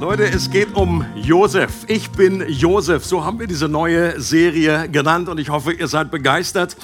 [0.00, 1.72] Leute, es geht um Josef.
[1.88, 3.04] Ich bin Josef.
[3.04, 6.76] So haben wir diese neue Serie genannt und ich hoffe, ihr seid begeistert.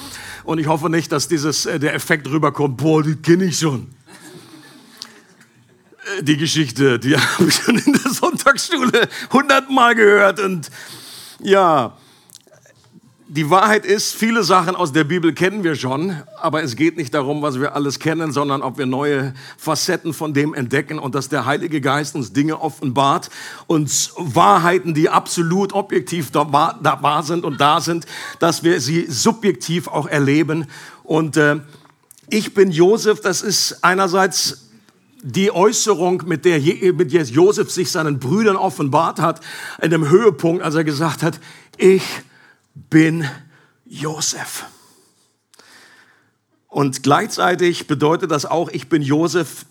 [0.43, 3.87] Und ich hoffe nicht, dass dieses, äh, der Effekt rüberkommt, boah, die kenne ich schon.
[6.19, 10.41] Äh, die Geschichte, die habe ich schon in der Sonntagsschule hundertmal gehört.
[10.41, 10.69] Und
[11.41, 11.97] ja,
[13.27, 17.11] die Wahrheit ist, viele Sachen aus der Bibel kennen wir schon, aber es geht nicht
[17.13, 21.27] darum, was wir alles kennen, sondern ob wir neue Facetten von dem entdecken und dass
[21.27, 23.31] der Heilige Geist uns Dinge offenbart,
[23.65, 28.05] uns Wahrheiten, die absolut objektiv da wahr, da wahr sind und da sind,
[28.39, 30.67] dass wir sie subjektiv auch erleben.
[31.03, 31.61] Und äh,
[32.29, 34.69] ich bin Josef, das ist einerseits
[35.23, 36.59] die Äußerung, mit der,
[36.93, 39.41] mit Josef sich seinen Brüdern offenbart hat,
[39.81, 41.39] in dem Höhepunkt, als er gesagt hat,
[41.77, 42.34] ich bin
[43.85, 44.65] Josef.
[46.67, 49.65] Und gleichzeitig bedeutet das auch, ich bin Josef,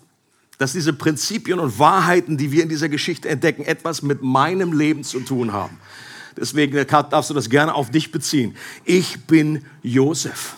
[0.57, 5.03] dass diese Prinzipien und Wahrheiten, die wir in dieser Geschichte entdecken, etwas mit meinem Leben
[5.03, 5.79] zu tun haben.
[6.37, 8.55] Deswegen darfst du das gerne auf dich beziehen.
[8.83, 10.55] Ich bin Josef.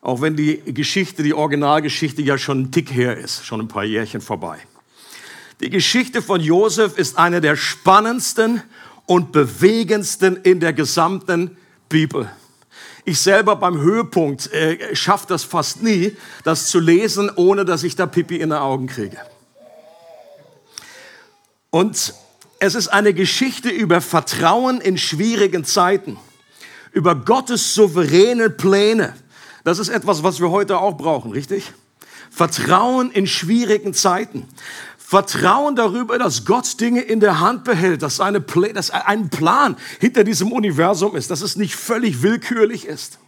[0.00, 3.84] Auch wenn die Geschichte, die Originalgeschichte ja schon ein Tick her ist, schon ein paar
[3.84, 4.58] Jährchen vorbei.
[5.60, 8.62] Die Geschichte von Josef ist eine der spannendsten
[9.08, 11.56] und bewegendsten in der gesamten
[11.88, 12.30] Bibel.
[13.06, 17.96] Ich selber beim Höhepunkt äh, schaffe das fast nie, das zu lesen, ohne dass ich
[17.96, 19.16] da Pipi in den Augen kriege.
[21.70, 22.12] Und
[22.58, 26.18] es ist eine Geschichte über Vertrauen in schwierigen Zeiten,
[26.92, 29.14] über Gottes souveräne Pläne.
[29.64, 31.72] Das ist etwas, was wir heute auch brauchen, richtig?
[32.30, 34.46] Vertrauen in schwierigen Zeiten.
[35.08, 39.78] Vertrauen darüber, dass Gott Dinge in der Hand behält, dass, eine Pl dass ein Plan
[40.00, 43.18] hinter diesem Universum ist, dass es nicht völlig willkürlich ist.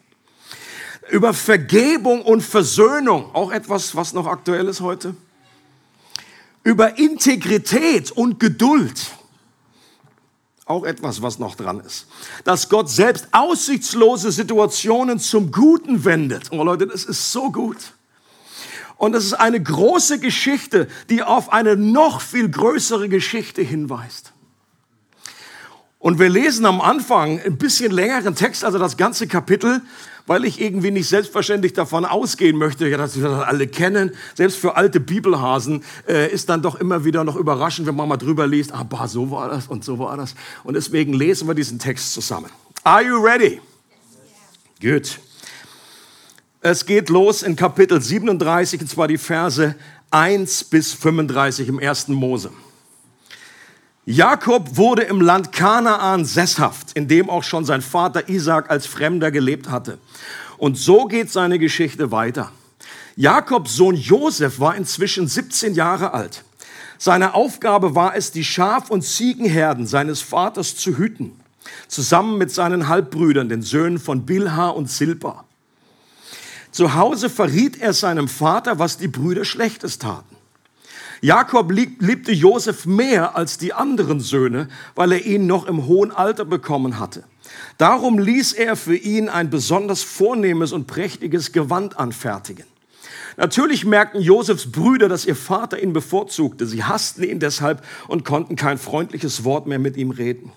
[1.09, 5.17] Über Vergebung und Versöhnung, auch etwas, was noch aktuell ist heute.
[6.65, 9.13] Über Integrität und Geduld,
[10.67, 12.09] auch etwas, was noch dran ist.
[12.45, 16.53] Dass Gott selbst aussichtslose Situationen zum Guten wendet.
[16.53, 17.95] Oh Leute, das ist so gut.
[19.01, 24.35] Und es ist eine große Geschichte, die auf eine noch viel größere Geschichte hinweist.
[25.99, 29.81] Und wir lesen am Anfang ein bisschen längeren Text, also das ganze Kapitel,
[30.27, 34.11] weil ich irgendwie nicht selbstverständlich davon ausgehen möchte, ja, dass wir das alle kennen.
[34.35, 38.19] Selbst für alte Bibelhasen äh, ist dann doch immer wieder noch überraschend, wenn man mal
[38.19, 40.35] drüber liest, ah, bah, so war das und so war das.
[40.63, 42.51] Und deswegen lesen wir diesen Text zusammen.
[42.85, 43.63] Are you ready?
[44.83, 45.19] Good.
[46.63, 49.75] Es geht los in Kapitel 37, und zwar die Verse
[50.11, 52.51] 1 bis 35 im ersten Mose.
[54.05, 59.31] Jakob wurde im Land Kanaan sesshaft, in dem auch schon sein Vater Isaac als Fremder
[59.31, 59.97] gelebt hatte.
[60.59, 62.53] Und so geht seine Geschichte weiter.
[63.17, 66.45] Jakobs Sohn Josef war inzwischen 17 Jahre alt.
[66.99, 71.33] Seine Aufgabe war es, die Schaf- und Ziegenherden seines Vaters zu hüten,
[71.89, 75.47] zusammen mit seinen Halbbrüdern, den Söhnen von Bilha und Silpa.
[76.73, 80.37] Zu Hause verriet er seinem Vater, was die Brüder Schlechtes taten.
[81.23, 86.47] Jakob liebte Josef mehr als die anderen Söhne, weil er ihn noch im hohen Alter
[86.47, 87.25] bekommen hatte.
[87.77, 92.65] Darum ließ er für ihn ein besonders vornehmes und prächtiges Gewand anfertigen.
[93.37, 96.67] Natürlich merkten Josefs Brüder, dass ihr Vater ihn bevorzugte.
[96.67, 100.53] Sie hassten ihn deshalb und konnten kein freundliches Wort mehr mit ihm reden.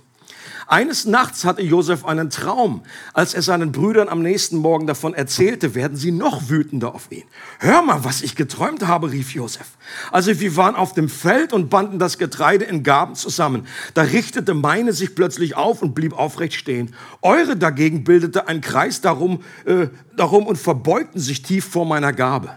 [0.68, 2.84] Eines Nachts hatte Josef einen Traum.
[3.14, 7.24] Als er seinen Brüdern am nächsten Morgen davon erzählte, werden sie noch wütender auf ihn.
[7.60, 9.68] Hör mal, was ich geträumt habe, rief Josef.
[10.12, 13.68] Also wir waren auf dem Feld und banden das Getreide in Gaben zusammen.
[13.94, 16.96] Da richtete meine sich plötzlich auf und blieb aufrecht stehen.
[17.22, 22.52] Eure dagegen bildete einen Kreis darum, äh, darum und verbeugten sich tief vor meiner Gabe.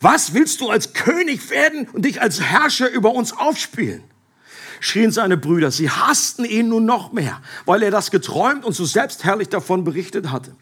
[0.00, 4.02] Was willst du als König werden und dich als Herrscher über uns aufspielen?
[4.80, 5.70] Schrien seine Brüder.
[5.70, 10.32] Sie hassten ihn nun noch mehr, weil er das geträumt und so selbstherrlich davon berichtet
[10.32, 10.56] hatte.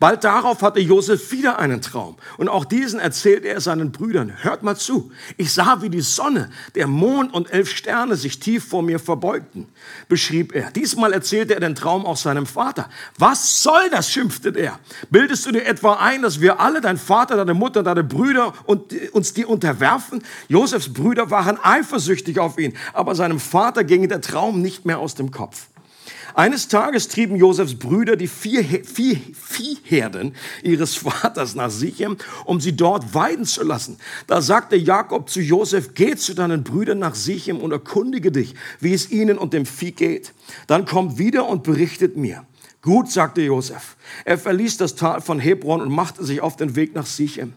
[0.00, 2.16] Bald darauf hatte Josef wieder einen Traum.
[2.36, 4.32] Und auch diesen erzählte er seinen Brüdern.
[4.42, 5.12] Hört mal zu.
[5.36, 9.68] Ich sah, wie die Sonne, der Mond und elf Sterne sich tief vor mir verbeugten,
[10.08, 10.70] beschrieb er.
[10.70, 12.88] Diesmal erzählte er den Traum auch seinem Vater.
[13.18, 14.78] Was soll das, schimpfte er.
[15.10, 18.92] Bildest du dir etwa ein, dass wir alle, dein Vater, deine Mutter, deine Brüder und
[19.12, 20.22] uns die unterwerfen?
[20.48, 25.14] Josefs Brüder waren eifersüchtig auf ihn, aber seinem Vater ging der Traum nicht mehr aus
[25.14, 25.68] dem Kopf.
[26.34, 30.34] Eines Tages trieben Josefs Brüder die vier, vier Viehherden
[30.64, 33.98] ihres Vaters nach Sichem, um sie dort weiden zu lassen.
[34.26, 38.92] Da sagte Jakob zu Josef, geh zu deinen Brüdern nach Sichem und erkundige dich, wie
[38.92, 40.32] es ihnen und dem Vieh geht.
[40.66, 42.44] Dann kommt wieder und berichtet mir.
[42.82, 43.96] Gut, sagte Josef.
[44.24, 47.54] Er verließ das Tal von Hebron und machte sich auf den Weg nach Sichem.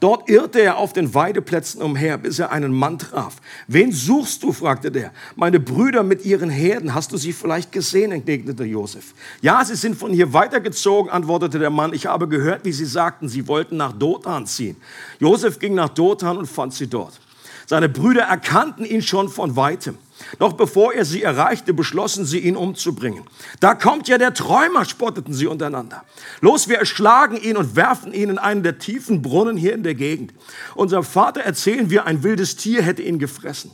[0.00, 3.36] Dort irrte er auf den Weideplätzen umher, bis er einen Mann traf.
[3.66, 4.52] Wen suchst du?
[4.52, 5.12] fragte der.
[5.36, 6.94] Meine Brüder mit ihren Herden.
[6.94, 8.12] Hast du sie vielleicht gesehen?
[8.12, 9.14] entgegnete Josef.
[9.40, 11.92] Ja, sie sind von hier weitergezogen, antwortete der Mann.
[11.92, 14.76] Ich habe gehört, wie sie sagten, sie wollten nach Dothan ziehen.
[15.18, 17.20] Josef ging nach Dothan und fand sie dort.
[17.66, 19.98] Seine Brüder erkannten ihn schon von weitem.
[20.38, 23.24] Doch bevor er sie erreichte, beschlossen sie, ihn umzubringen.
[23.60, 26.04] Da kommt ja der Träumer, spotteten sie untereinander.
[26.40, 29.94] Los, wir erschlagen ihn und werfen ihn in einen der tiefen Brunnen hier in der
[29.94, 30.32] Gegend.
[30.74, 33.70] Unser Vater erzählen wir, ein wildes Tier hätte ihn gefressen.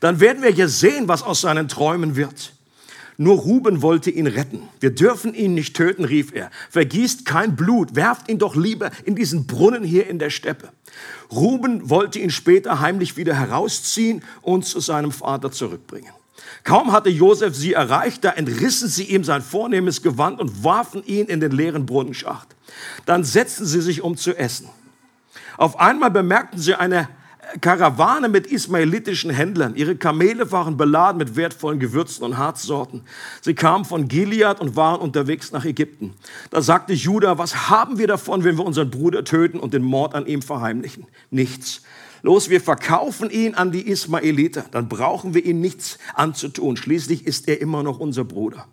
[0.00, 2.52] Dann werden wir ja sehen, was aus seinen Träumen wird.
[3.22, 4.68] Nur Ruben wollte ihn retten.
[4.80, 6.50] Wir dürfen ihn nicht töten, rief er.
[6.70, 10.70] Vergießt kein Blut, werft ihn doch lieber in diesen Brunnen hier in der Steppe.
[11.30, 16.10] Ruben wollte ihn später heimlich wieder herausziehen und zu seinem Vater zurückbringen.
[16.64, 21.26] Kaum hatte Josef sie erreicht, da entrissen sie ihm sein vornehmes Gewand und warfen ihn
[21.26, 22.48] in den leeren Brunnenschacht.
[23.06, 24.68] Dann setzten sie sich um zu essen.
[25.56, 27.08] Auf einmal bemerkten sie eine
[27.60, 29.74] Karawane mit ismaelitischen Händlern.
[29.76, 33.02] Ihre Kamele waren beladen mit wertvollen Gewürzen und Harzsorten.
[33.40, 36.14] Sie kamen von Gilead und waren unterwegs nach Ägypten.
[36.50, 40.14] Da sagte Judah, was haben wir davon, wenn wir unseren Bruder töten und den Mord
[40.14, 41.06] an ihm verheimlichen?
[41.30, 41.82] Nichts.
[42.22, 44.64] Los, wir verkaufen ihn an die Ismaeliter.
[44.70, 46.76] Dann brauchen wir ihm nichts anzutun.
[46.76, 48.66] Schließlich ist er immer noch unser Bruder.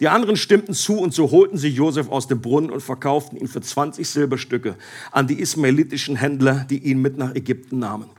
[0.00, 3.48] Die anderen stimmten zu und so holten sie Josef aus dem Brunnen und verkauften ihn
[3.48, 4.76] für 20 Silberstücke
[5.10, 8.10] an die ismaelitischen Händler, die ihn mit nach Ägypten nahmen.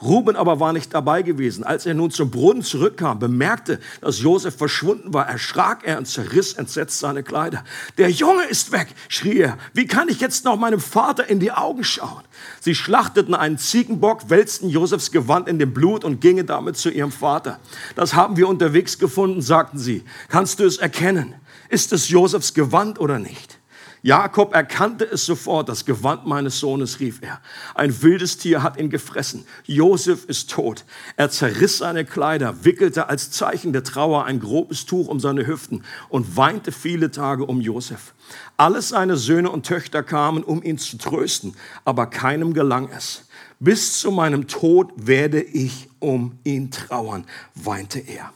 [0.00, 1.64] Ruben aber war nicht dabei gewesen.
[1.64, 6.52] Als er nun zum Brunnen zurückkam, bemerkte, dass Josef verschwunden war, erschrak er und zerriss
[6.54, 7.64] entsetzt seine Kleider.
[7.98, 9.58] Der Junge ist weg, schrie er.
[9.72, 12.22] Wie kann ich jetzt noch meinem Vater in die Augen schauen?
[12.60, 17.12] Sie schlachteten einen Ziegenbock, wälzten Josefs Gewand in dem Blut und gingen damit zu ihrem
[17.12, 17.58] Vater.
[17.94, 20.04] Das haben wir unterwegs gefunden, sagten sie.
[20.28, 21.34] Kannst du es erkennen?
[21.68, 23.58] Ist es Josefs Gewand oder nicht?
[24.06, 27.40] Jakob erkannte es sofort, das Gewand meines Sohnes, rief er.
[27.74, 29.44] Ein wildes Tier hat ihn gefressen.
[29.64, 30.84] Josef ist tot.
[31.16, 35.82] Er zerriss seine Kleider, wickelte als Zeichen der Trauer ein grobes Tuch um seine Hüften
[36.08, 38.14] und weinte viele Tage um Josef.
[38.56, 43.26] Alles seine Söhne und Töchter kamen, um ihn zu trösten, aber keinem gelang es.
[43.58, 47.26] Bis zu meinem Tod werde ich um ihn trauern,
[47.56, 48.32] weinte er.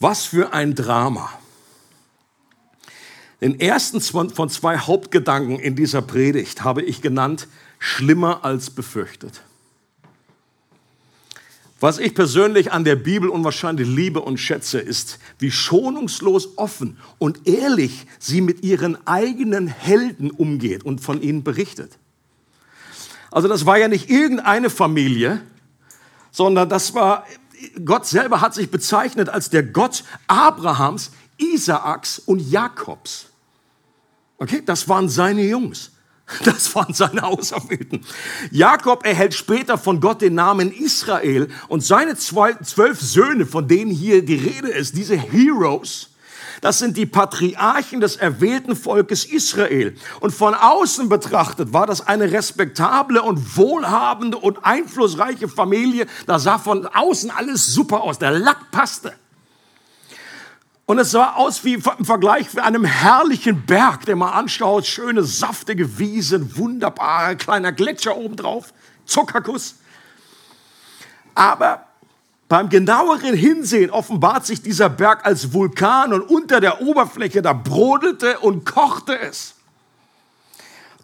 [0.00, 1.28] Was für ein Drama.
[3.42, 7.48] Den ersten von zwei Hauptgedanken in dieser Predigt habe ich genannt,
[7.80, 9.42] schlimmer als befürchtet.
[11.80, 17.48] Was ich persönlich an der Bibel unwahrscheinlich liebe und schätze, ist, wie schonungslos offen und
[17.48, 21.98] ehrlich sie mit ihren eigenen Helden umgeht und von ihnen berichtet.
[23.32, 25.42] Also das war ja nicht irgendeine Familie,
[26.30, 27.26] sondern das war,
[27.84, 33.31] Gott selber hat sich bezeichnet als der Gott Abrahams, Isaaks und Jakobs.
[34.42, 35.92] Okay, das waren seine Jungs.
[36.44, 38.04] Das waren seine Auserwählten.
[38.50, 43.90] Jakob erhält später von Gott den Namen Israel und seine zwei, zwölf Söhne, von denen
[43.90, 46.10] hier die Rede ist, diese Heroes,
[46.60, 49.96] das sind die Patriarchen des erwählten Volkes Israel.
[50.20, 56.06] Und von außen betrachtet war das eine respektable und wohlhabende und einflussreiche Familie.
[56.26, 58.18] Da sah von außen alles super aus.
[58.18, 59.12] Der Lack passte.
[60.92, 64.84] Und es sah aus wie im Vergleich mit einem herrlichen Berg, den man anschaut.
[64.84, 68.74] Schöne, saftige Wiesen, wunderbarer kleiner Gletscher obendrauf,
[69.06, 69.76] Zuckerkuss.
[71.34, 71.86] Aber
[72.46, 78.40] beim genaueren Hinsehen offenbart sich dieser Berg als Vulkan und unter der Oberfläche, da brodelte
[78.40, 79.54] und kochte es.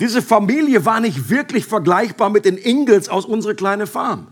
[0.00, 4.26] Diese Familie war nicht wirklich vergleichbar mit den Ingels aus unserer kleinen Farm.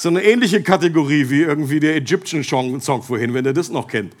[0.00, 4.14] So eine ähnliche Kategorie wie irgendwie der Egyptian Song vorhin, wenn ihr das noch kennt.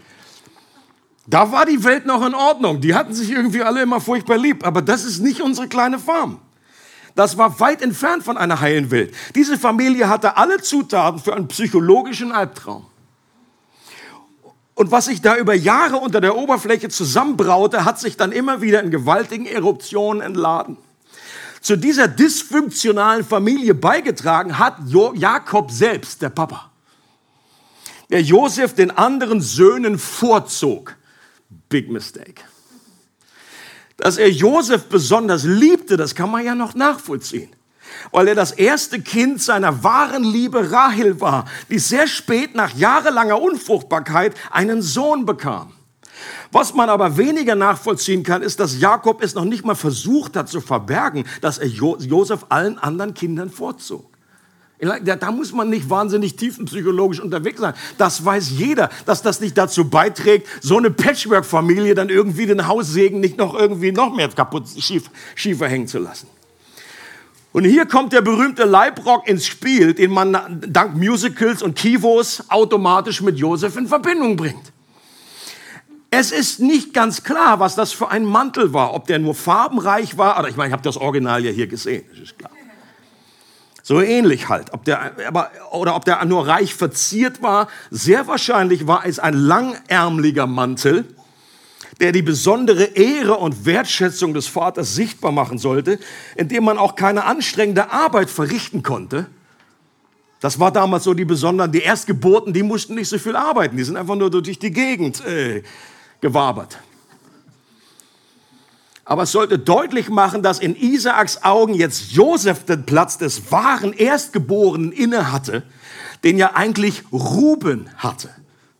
[1.26, 2.82] Da war die Welt noch in Ordnung.
[2.82, 4.66] Die hatten sich irgendwie alle immer furchtbar lieb.
[4.66, 6.38] Aber das ist nicht unsere kleine Farm.
[7.14, 9.14] Das war weit entfernt von einer heilen Welt.
[9.34, 12.84] Diese Familie hatte alle Zutaten für einen psychologischen Albtraum.
[14.74, 18.82] Und was sich da über Jahre unter der Oberfläche zusammenbraute, hat sich dann immer wieder
[18.82, 20.76] in gewaltigen Eruptionen entladen
[21.60, 24.76] zu dieser dysfunktionalen Familie beigetragen hat
[25.14, 26.70] Jakob selbst, der Papa.
[28.10, 30.96] Der Josef den anderen Söhnen vorzog.
[31.68, 32.42] Big mistake.
[33.98, 37.50] Dass er Josef besonders liebte, das kann man ja noch nachvollziehen.
[38.12, 43.40] Weil er das erste Kind seiner wahren Liebe Rahel war, die sehr spät nach jahrelanger
[43.40, 45.72] Unfruchtbarkeit einen Sohn bekam.
[46.52, 50.48] Was man aber weniger nachvollziehen kann, ist, dass Jakob es noch nicht mal versucht hat
[50.48, 54.10] zu verbergen, dass er Josef allen anderen Kindern vorzog.
[55.04, 57.74] Da muss man nicht wahnsinnig tiefenpsychologisch unterwegs sein.
[57.98, 63.20] Das weiß jeder, dass das nicht dazu beiträgt, so eine Patchwork-Familie dann irgendwie den Haussegen
[63.20, 66.28] nicht noch irgendwie noch mehr kaputt schief, schiefer hängen zu lassen.
[67.52, 73.20] Und hier kommt der berühmte Leibrock ins Spiel, den man dank Musicals und Kivos automatisch
[73.20, 74.72] mit Josef in Verbindung bringt.
[76.10, 80.18] Es ist nicht ganz klar, was das für ein Mantel war, ob der nur farbenreich
[80.18, 82.50] war, oder ich meine, ich habe das Original ja hier gesehen, das ist klar.
[83.82, 87.68] So ähnlich halt, ob der, aber, oder ob der nur reich verziert war.
[87.90, 91.04] Sehr wahrscheinlich war es ein langärmlicher Mantel,
[92.00, 95.98] der die besondere Ehre und Wertschätzung des Vaters sichtbar machen sollte,
[96.36, 99.26] indem man auch keine anstrengende Arbeit verrichten konnte.
[100.40, 103.84] Das war damals so die besonderen, die Erstgeburten, die mussten nicht so viel arbeiten, die
[103.84, 105.62] sind einfach nur durch die Gegend äh,
[106.20, 106.78] gewabert.
[109.04, 113.92] Aber es sollte deutlich machen, dass in Isaaks Augen jetzt Josef den Platz des wahren
[113.92, 115.64] Erstgeborenen inne hatte,
[116.22, 118.30] den ja eigentlich Ruben hatte.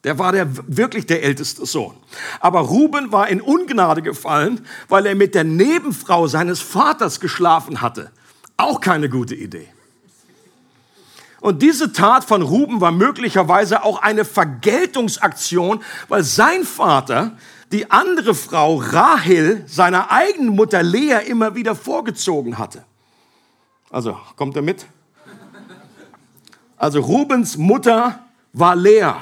[0.05, 1.97] Der war der, wirklich der älteste Sohn.
[2.39, 8.11] Aber Ruben war in Ungnade gefallen, weil er mit der Nebenfrau seines Vaters geschlafen hatte.
[8.57, 9.69] Auch keine gute Idee.
[11.41, 17.33] Und diese Tat von Ruben war möglicherweise auch eine Vergeltungsaktion, weil sein Vater
[17.73, 22.85] die andere Frau Rahel seiner eigenen Mutter Lea immer wieder vorgezogen hatte.
[23.91, 24.87] Also, kommt er mit?
[26.77, 29.13] Also Rubens Mutter war Lea.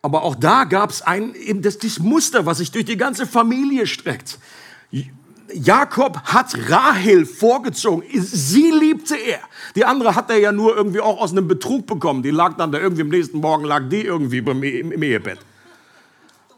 [0.00, 3.26] Aber auch da gab es ein, eben das, dieses Muster, was sich durch die ganze
[3.26, 4.38] Familie streckt.
[5.52, 8.04] Jakob hat Rahel vorgezogen.
[8.12, 9.40] Sie liebte er.
[9.74, 12.22] Die andere hat er ja nur irgendwie auch aus einem Betrug bekommen.
[12.22, 15.38] Die lag dann da irgendwie am nächsten Morgen, lag die irgendwie beim e-, im Ehebett.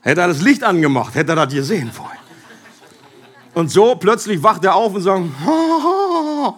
[0.01, 2.19] Hätte er das Licht angemacht, hätte er das gesehen vorhin.
[3.55, 6.55] Und so plötzlich wacht er auf und sagt, oh,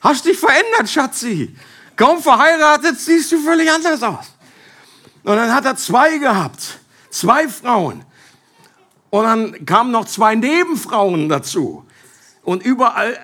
[0.00, 1.54] hast dich verändert, Schatzi.
[1.96, 4.32] Kaum verheiratet, siehst du völlig anders aus.
[5.24, 6.78] Und dann hat er zwei gehabt,
[7.10, 8.04] zwei Frauen.
[9.12, 11.84] Und dann kamen noch zwei Nebenfrauen dazu.
[12.44, 13.18] Und überall,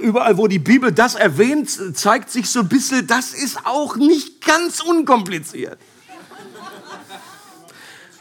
[0.00, 4.40] überall, wo die Bibel das erwähnt, zeigt sich so ein bisschen, das ist auch nicht
[4.46, 5.78] ganz unkompliziert.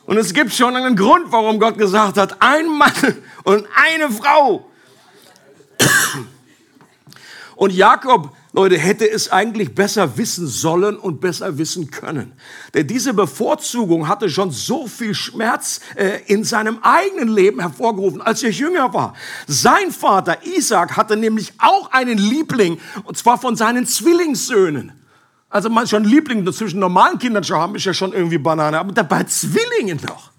[0.07, 4.67] Und es gibt schon einen Grund, warum Gott gesagt hat, ein Mann und eine Frau.
[7.55, 12.33] Und Jakob Leute, hätte es eigentlich besser wissen sollen und besser wissen können.
[12.73, 18.43] Denn diese Bevorzugung hatte schon so viel Schmerz äh, in seinem eigenen Leben hervorgerufen, als
[18.43, 19.13] er jünger war.
[19.47, 24.91] Sein Vater Isaac hatte nämlich auch einen Liebling, und zwar von seinen Zwillingssöhnen.
[25.49, 28.91] Also man schon Liebling zwischen normalen Kindern zu haben, ist ja schon irgendwie Banane, aber
[28.91, 30.30] dabei Zwillingen noch.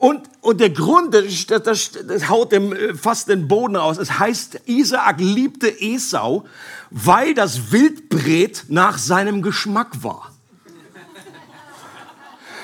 [0.00, 3.98] Und, und der Grund, das, das, das haut dem äh, fast den Boden aus.
[3.98, 6.46] Es heißt, Isaak liebte Esau,
[6.88, 10.32] weil das Wildbret nach seinem Geschmack war.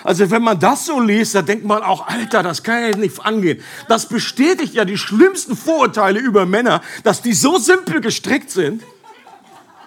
[0.03, 3.23] Also wenn man das so liest, da denkt man auch, Alter, das kann ja nicht
[3.23, 3.63] angehen.
[3.87, 8.83] Das bestätigt ja die schlimmsten Vorurteile über Männer, dass die so simpel gestrickt sind,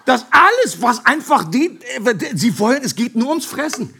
[0.04, 3.92] dass alles, was einfach die, äh, sie wollen, es geht nur ums Fressen.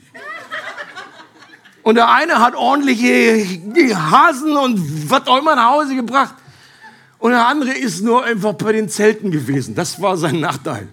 [1.82, 3.46] Und der eine hat ordentliche
[3.96, 6.34] Hasen und was auch immer nach Hause gebracht.
[7.18, 9.74] Und der andere ist nur einfach bei den Zelten gewesen.
[9.74, 10.88] Das war sein Nachteil.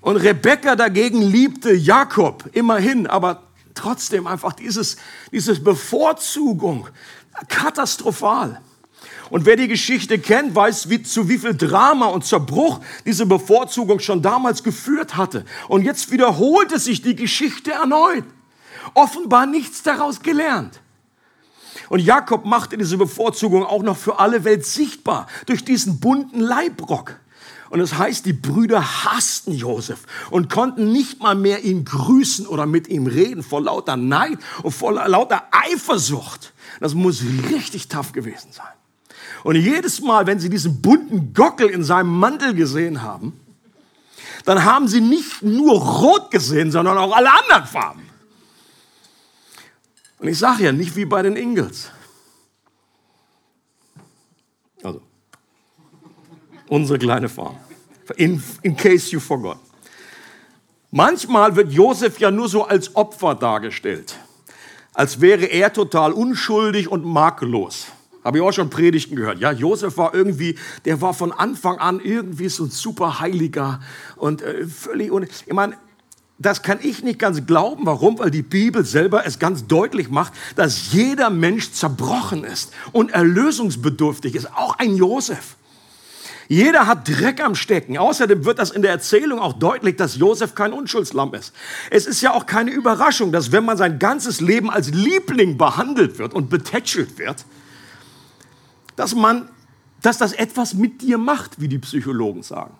[0.00, 3.42] Und Rebekka dagegen liebte Jakob immerhin, aber
[3.74, 4.96] trotzdem einfach dieses,
[5.32, 6.88] dieses Bevorzugung.
[7.48, 8.60] Katastrophal.
[9.28, 13.98] Und wer die Geschichte kennt, weiß, wie, zu wie viel Drama und Zerbruch diese Bevorzugung
[13.98, 15.44] schon damals geführt hatte.
[15.68, 18.24] Und jetzt wiederholte sich die Geschichte erneut
[18.94, 20.80] offenbar nichts daraus gelernt.
[21.88, 27.16] Und Jakob machte diese Bevorzugung auch noch für alle Welt sichtbar durch diesen bunten Leibrock.
[27.68, 32.46] Und es das heißt, die Brüder hassten Josef und konnten nicht mal mehr ihn grüßen
[32.46, 36.52] oder mit ihm reden vor lauter Neid und vor lauter Eifersucht.
[36.80, 38.66] Das muss richtig tough gewesen sein.
[39.42, 43.32] Und jedes Mal, wenn sie diesen bunten Gockel in seinem Mantel gesehen haben,
[44.44, 48.05] dann haben sie nicht nur rot gesehen, sondern auch alle anderen Farben.
[50.26, 51.88] Und ich sage ja, nicht wie bei den Ingels.
[54.82, 55.00] Also,
[56.68, 57.54] unsere kleine Farm.
[58.16, 59.58] In, in case you forgot.
[60.90, 64.18] Manchmal wird Josef ja nur so als Opfer dargestellt,
[64.94, 67.86] als wäre er total unschuldig und makellos.
[68.24, 69.38] Habe ich auch schon Predigten gehört.
[69.38, 73.78] Ja, Josef war irgendwie, der war von Anfang an irgendwie so ein super Heiliger
[74.16, 75.12] und äh, völlig.
[75.12, 75.78] Und ich meine,
[76.38, 77.86] das kann ich nicht ganz glauben.
[77.86, 78.18] Warum?
[78.18, 84.34] Weil die Bibel selber es ganz deutlich macht, dass jeder Mensch zerbrochen ist und erlösungsbedürftig
[84.34, 84.52] ist.
[84.54, 85.56] Auch ein Josef.
[86.48, 87.98] Jeder hat Dreck am Stecken.
[87.98, 91.52] Außerdem wird das in der Erzählung auch deutlich, dass Josef kein Unschuldslamm ist.
[91.90, 96.18] Es ist ja auch keine Überraschung, dass wenn man sein ganzes Leben als Liebling behandelt
[96.18, 97.44] wird und betätschelt wird,
[98.94, 99.48] dass man,
[100.02, 102.74] dass das etwas mit dir macht, wie die Psychologen sagen.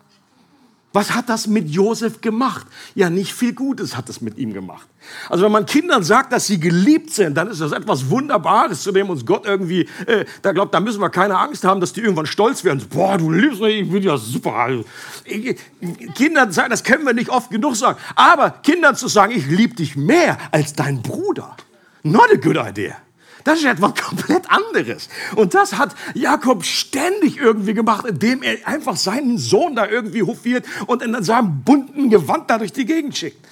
[0.96, 2.66] Was hat das mit Josef gemacht?
[2.94, 4.88] Ja, nicht viel Gutes hat es mit ihm gemacht.
[5.28, 8.92] Also wenn man Kindern sagt, dass sie geliebt sind, dann ist das etwas Wunderbares, zu
[8.92, 12.00] dem uns Gott irgendwie, äh, da glaubt, da müssen wir keine Angst haben, dass die
[12.00, 12.82] irgendwann stolz werden.
[12.88, 14.54] Boah, du liebst mich, ich bin ja super.
[14.54, 14.86] Also,
[16.14, 17.98] Kindern sagen, das können wir nicht oft genug sagen.
[18.14, 21.58] Aber Kindern zu sagen, ich liebe dich mehr als dein Bruder,
[22.04, 22.96] not a good idea.
[23.46, 25.08] Das ist etwas komplett anderes.
[25.36, 30.66] Und das hat Jakob ständig irgendwie gemacht, indem er einfach seinen Sohn da irgendwie hofiert
[30.88, 33.46] und in seinem bunten Gewand da durch die Gegend schickt.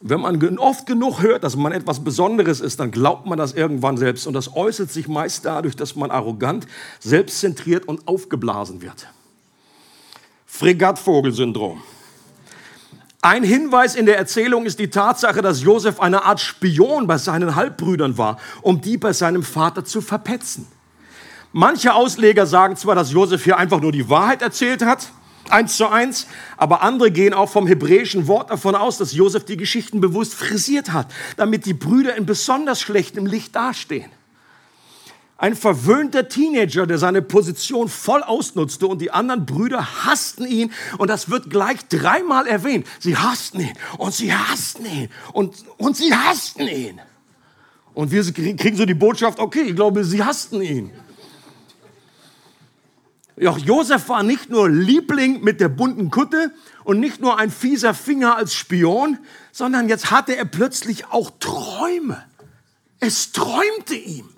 [0.00, 3.98] Wenn man oft genug hört, dass man etwas Besonderes ist, dann glaubt man das irgendwann
[3.98, 4.26] selbst.
[4.26, 6.66] Und das äußert sich meist dadurch, dass man arrogant,
[7.00, 9.08] selbstzentriert und aufgeblasen wird.
[10.46, 11.82] Fregattvogel-Syndrom.
[13.24, 17.54] Ein Hinweis in der Erzählung ist die Tatsache, dass Josef eine Art Spion bei seinen
[17.54, 20.66] Halbbrüdern war, um die bei seinem Vater zu verpetzen.
[21.52, 25.12] Manche Ausleger sagen zwar, dass Josef hier einfach nur die Wahrheit erzählt hat,
[25.50, 26.26] eins zu eins,
[26.56, 30.92] aber andere gehen auch vom hebräischen Wort davon aus, dass Josef die Geschichten bewusst frisiert
[30.92, 34.10] hat, damit die Brüder in besonders schlechtem Licht dastehen.
[35.42, 41.08] Ein verwöhnter Teenager, der seine Position voll ausnutzte und die anderen Brüder hassten ihn und
[41.08, 42.86] das wird gleich dreimal erwähnt.
[43.00, 47.00] Sie hassten ihn und sie hassten ihn und, und sie hassten ihn.
[47.92, 50.92] Und wir kriegen so die Botschaft, okay, ich glaube, sie hassten ihn.
[53.34, 56.52] Doch Josef war nicht nur Liebling mit der bunten Kutte
[56.84, 59.18] und nicht nur ein fieser Finger als Spion,
[59.50, 62.24] sondern jetzt hatte er plötzlich auch Träume.
[63.00, 64.31] Es träumte ihm.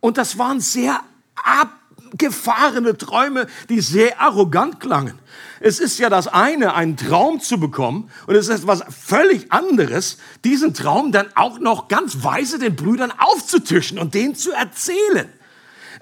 [0.00, 1.00] Und das waren sehr
[1.34, 5.18] abgefahrene Träume, die sehr arrogant klangen.
[5.60, 10.18] Es ist ja das eine, einen Traum zu bekommen, und es ist etwas völlig anderes,
[10.44, 15.28] diesen Traum dann auch noch ganz weise den Brüdern aufzutischen und denen zu erzählen.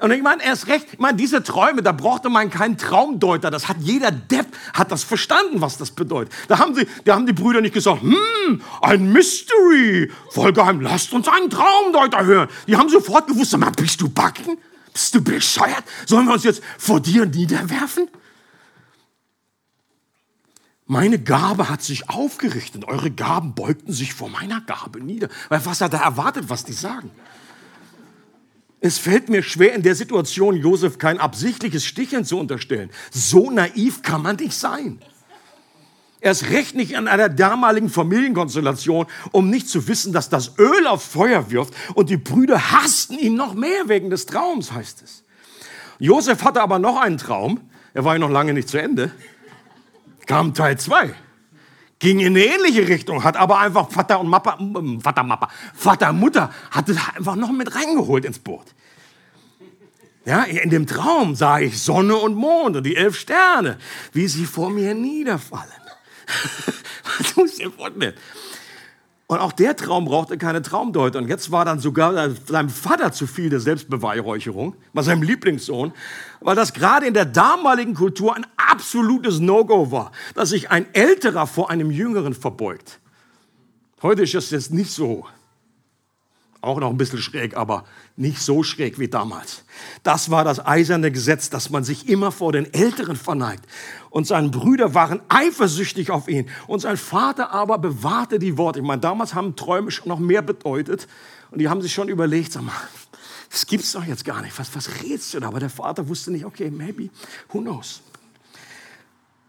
[0.00, 3.50] Und ich meine, erst recht, ich meine, diese Träume, da brauchte man keinen Traumdeuter.
[3.50, 6.32] Das hat jeder Depp, hat das verstanden, was das bedeutet.
[6.48, 11.12] Da haben, sie, da haben die Brüder nicht gesagt, hm, ein Mystery, voll geheim, lasst
[11.12, 12.48] uns einen Traumdeuter hören.
[12.66, 14.58] Die haben sofort gewusst, sag bist du backen?
[14.92, 15.84] Bist du bescheuert?
[16.06, 18.08] Sollen wir uns jetzt vor dir niederwerfen?
[20.86, 22.84] Meine Gabe hat sich aufgerichtet.
[22.86, 25.28] Eure Gaben beugten sich vor meiner Gabe nieder.
[25.48, 27.10] Weil was hat er erwartet, was die sagen?
[28.86, 32.88] Es fällt mir schwer, in der Situation Josef kein absichtliches Sticheln zu unterstellen.
[33.10, 35.00] So naiv kann man nicht sein.
[36.20, 41.02] Erst recht nicht an einer damaligen Familienkonstellation, um nicht zu wissen, dass das Öl auf
[41.02, 45.24] Feuer wirft und die Brüder hassten ihn noch mehr wegen des Traums, heißt es.
[45.98, 49.10] Josef hatte aber noch einen Traum, er war ja noch lange nicht zu Ende,
[50.26, 51.12] kam Teil 2
[51.98, 54.58] ging in eine ähnliche Richtung, hat aber einfach Vater und Mappa,
[55.02, 58.66] Vater, Mappa, Vater, Mutter, hat es einfach noch mit reingeholt ins Boot.
[60.24, 63.78] Ja, in dem Traum sah ich Sonne und Mond und die elf Sterne,
[64.12, 65.70] wie sie vor mir niederfallen.
[67.18, 68.14] Was muss dir vorstellen?
[69.28, 71.18] Und auch der Traum brauchte keine Traumdeuter.
[71.18, 75.92] Und jetzt war dann sogar seinem Vater zu viel der Selbstbeweihräucherung, bei seinem Lieblingssohn,
[76.40, 81.48] weil das gerade in der damaligen Kultur ein absolutes No-Go war, dass sich ein Älterer
[81.48, 83.00] vor einem Jüngeren verbeugt.
[84.00, 85.26] Heute ist das jetzt nicht so.
[86.60, 87.84] Auch noch ein bisschen schräg, aber
[88.16, 89.64] nicht so schräg wie damals.
[90.02, 93.64] Das war das eiserne Gesetz, dass man sich immer vor den Älteren verneigt.
[94.16, 96.48] Und seine Brüder waren eifersüchtig auf ihn.
[96.66, 98.78] Und sein Vater aber bewahrte die Worte.
[98.78, 101.06] Ich meine, damals haben Träume schon noch mehr bedeutet.
[101.50, 102.72] Und die haben sich schon überlegt, sag mal,
[103.50, 104.58] das gibt's doch jetzt gar nicht.
[104.58, 105.48] Was, was redest du da?
[105.48, 107.10] Aber der Vater wusste nicht, okay, maybe,
[107.50, 108.00] who knows.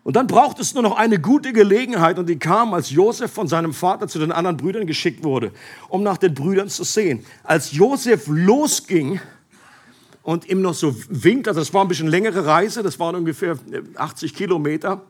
[0.03, 3.47] Und dann braucht es nur noch eine gute Gelegenheit und die kam, als Josef von
[3.47, 5.53] seinem Vater zu den anderen Brüdern geschickt wurde,
[5.87, 7.25] um nach den Brüdern zu sehen.
[7.45, 9.21] Als Josef losging
[10.27, 13.57] und ihm noch so winkt, also das war ein bisschen längere Reise, das waren ungefähr
[13.95, 15.05] 80 Kilometer.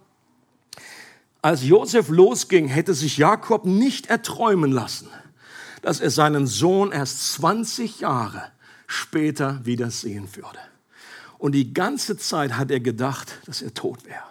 [1.42, 5.10] Als Josef losging, hätte sich Jakob nicht erträumen lassen,
[5.82, 8.52] dass er seinen Sohn erst 20 Jahre
[8.86, 10.60] später wieder sehen würde.
[11.40, 14.22] Und die ganze Zeit hat er gedacht, dass er tot wäre.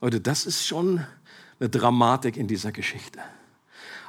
[0.00, 1.06] Leute, das ist schon
[1.60, 3.20] eine Dramatik in dieser Geschichte.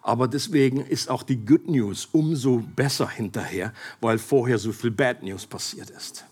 [0.04, 5.24] Aber deswegen ist auch die Good News umso besser hinterher, weil vorher so viel Bad
[5.24, 6.26] News passiert ist.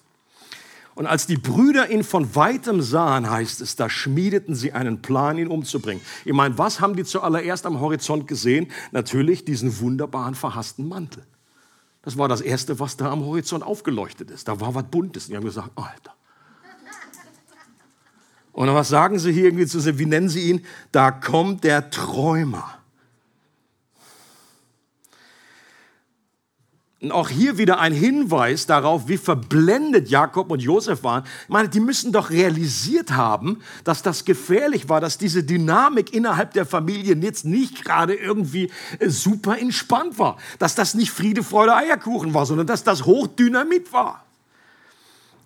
[0.94, 5.38] Und als die Brüder ihn von weitem sahen, heißt es, da schmiedeten sie einen Plan,
[5.38, 6.04] ihn umzubringen.
[6.26, 8.68] Ich meine, was haben die zuallererst am Horizont gesehen?
[8.92, 11.24] Natürlich diesen wunderbaren verhassten Mantel.
[12.02, 14.50] Das war das Erste, was da am Horizont aufgeleuchtet ist.
[14.50, 15.28] Da war was Buntes.
[15.28, 16.14] Die haben gesagt, Alter.
[18.52, 19.98] Und was sagen sie hier irgendwie zu sehen?
[19.98, 20.66] Wie nennen sie ihn?
[20.92, 22.81] Da kommt der Träumer.
[27.02, 31.24] Und auch hier wieder ein Hinweis darauf, wie verblendet Jakob und Josef waren.
[31.44, 36.54] Ich meine, die müssen doch realisiert haben, dass das gefährlich war, dass diese Dynamik innerhalb
[36.54, 40.38] der Familie jetzt nicht gerade irgendwie äh, super entspannt war.
[40.60, 44.24] Dass das nicht Friede, Freude, Eierkuchen war, sondern dass das Hochdynamit war.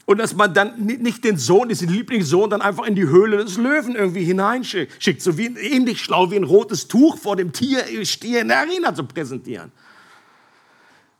[0.05, 3.57] Und dass man dann nicht den Sohn, diesen Lieblingssohn, dann einfach in die Höhle des
[3.57, 5.21] Löwen irgendwie hineinschickt.
[5.21, 8.93] So wie ähnlich schlau wie ein rotes Tuch vor dem Tier, Stier in der Arena
[8.93, 9.71] zu präsentieren.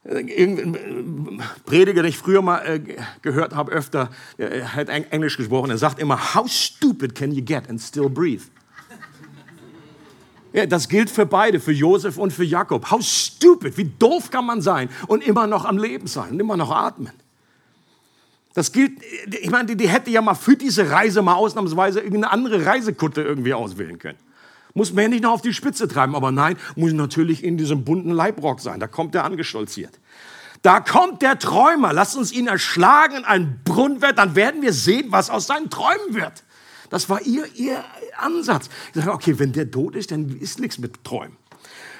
[0.06, 2.80] Irgendein Prediger, den ich früher mal äh,
[3.24, 7.68] gehört habe, öfter, er hat Englisch gesprochen, er sagt immer, how stupid can you get
[7.70, 8.44] and still breathe?
[10.54, 12.90] Ja, das gilt für beide, für Josef und für Jakob.
[12.90, 16.56] How stupid, wie doof kann man sein und immer noch am Leben sein und immer
[16.56, 17.12] noch atmen.
[18.54, 18.94] Das gilt,
[19.28, 23.22] ich meine, die, die hätte ja mal für diese Reise mal ausnahmsweise irgendeine andere Reisekutte
[23.22, 24.18] irgendwie auswählen können.
[24.76, 27.86] Muss man ja nicht noch auf die Spitze treiben, aber nein, muss natürlich in diesem
[27.86, 28.82] bunten Leibrock sein.
[28.82, 30.00] Da kommt er angestolziert.
[30.62, 31.94] Da kommt der Träumer.
[31.94, 36.14] Lasst uns ihn erschlagen in einen Brunnenwert, dann werden wir sehen, was aus seinen Träumen
[36.14, 36.44] wird.
[36.90, 37.84] Das war ihr, ihr
[38.18, 38.70] Ansatz.
[38.90, 41.38] Ich sage, okay, wenn der tot ist, dann ist nichts mit Träumen.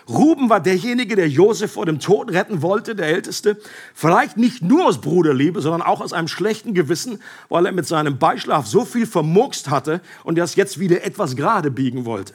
[0.10, 3.58] Ruben war derjenige, der Josef vor dem Tod retten wollte, der Älteste.
[3.94, 8.20] Vielleicht nicht nur aus Bruderliebe, sondern auch aus einem schlechten Gewissen, weil er mit seinem
[8.20, 12.34] Beischlaf so viel vermurkst hatte und das jetzt wieder etwas gerade biegen wollte.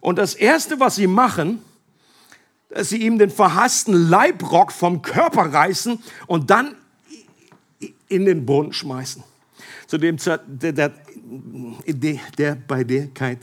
[0.00, 1.62] Und das Erste, was sie machen,
[2.68, 6.74] dass sie ihm den verhassten Leibrock vom Körper reißen und dann
[8.08, 9.22] in den Boden schmeißen.
[9.86, 10.92] Zu dem Zeit, der, der,
[12.36, 13.38] der, bei der kein,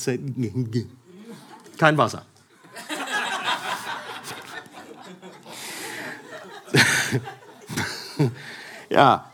[1.78, 2.26] kein Wasser.
[8.90, 9.32] ja,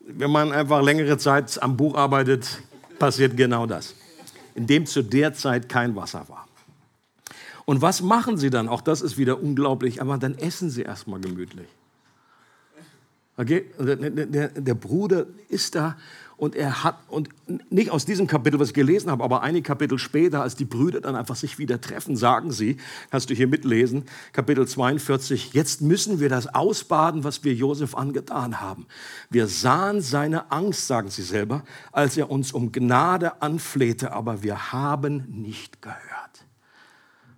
[0.00, 2.60] wenn man einfach längere Zeit am Buch arbeitet,
[2.98, 3.94] passiert genau das.
[4.54, 6.46] In dem zu der Zeit kein Wasser war.
[7.64, 8.68] Und was machen sie dann?
[8.68, 11.68] Auch das ist wieder unglaublich, aber dann essen sie erstmal gemütlich.
[13.36, 13.64] Okay?
[13.78, 15.96] Der, der, der, Bruder ist da
[16.36, 17.28] und er hat, und
[17.70, 21.00] nicht aus diesem Kapitel, was ich gelesen habe, aber einige Kapitel später, als die Brüder
[21.00, 22.76] dann einfach sich wieder treffen, sagen sie,
[23.10, 28.60] kannst du hier mitlesen, Kapitel 42, jetzt müssen wir das ausbaden, was wir Josef angetan
[28.60, 28.86] haben.
[29.30, 34.72] Wir sahen seine Angst, sagen sie selber, als er uns um Gnade anflehte, aber wir
[34.72, 36.00] haben nicht gehört.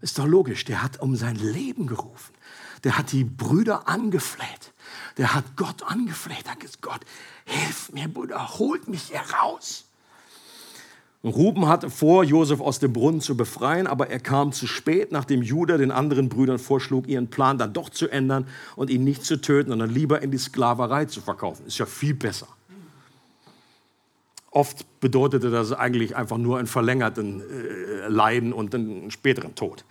[0.01, 2.35] Ist doch logisch, der hat um sein Leben gerufen.
[2.85, 4.73] Der hat die Brüder angefleht.
[5.19, 6.49] Der hat Gott angefleht.
[6.49, 7.01] Hat gesagt, Gott,
[7.45, 9.85] hilf mir, Bruder, holt mich hier raus.
[11.23, 15.11] Und Ruben hatte vor, Josef aus dem Brunnen zu befreien, aber er kam zu spät,
[15.11, 19.25] nachdem Judah den anderen Brüdern vorschlug, ihren Plan dann doch zu ändern und ihn nicht
[19.25, 21.67] zu töten, sondern lieber in die Sklaverei zu verkaufen.
[21.67, 22.47] Ist ja viel besser.
[24.53, 29.85] Oft bedeutete das eigentlich einfach nur einen verlängerten äh, Leiden und einen späteren Tod.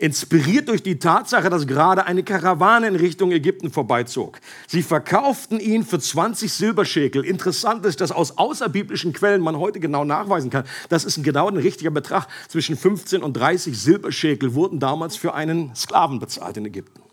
[0.00, 4.38] Inspiriert durch die Tatsache, dass gerade eine Karawane in Richtung Ägypten vorbeizog.
[4.68, 7.24] Sie verkauften ihn für 20 Silberschäkel.
[7.24, 11.48] Interessant ist, dass aus außerbiblischen Quellen man heute genau nachweisen kann, das ist ein genau
[11.48, 12.28] ein richtiger Betrag.
[12.46, 17.07] Zwischen 15 und 30 Silberschäkel wurden damals für einen Sklaven bezahlt in Ägypten.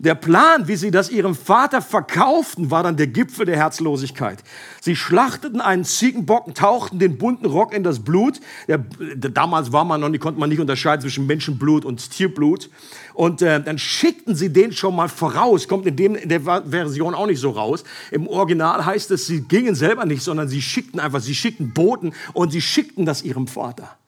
[0.00, 4.44] Der Plan, wie sie das ihrem Vater verkauften, war dann der Gipfel der Herzlosigkeit.
[4.80, 8.38] Sie schlachteten einen Ziegenbock, tauchten den bunten Rock in das Blut.
[8.68, 12.70] Der, damals war man noch nicht, konnte man nicht unterscheiden zwischen Menschenblut und Tierblut.
[13.12, 15.66] Und äh, dann schickten sie den schon mal voraus.
[15.66, 17.82] Kommt in, dem, in der Version auch nicht so raus.
[18.12, 22.12] Im Original heißt es, sie gingen selber nicht, sondern sie schickten einfach, sie schickten Boten
[22.34, 23.98] und sie schickten das ihrem Vater.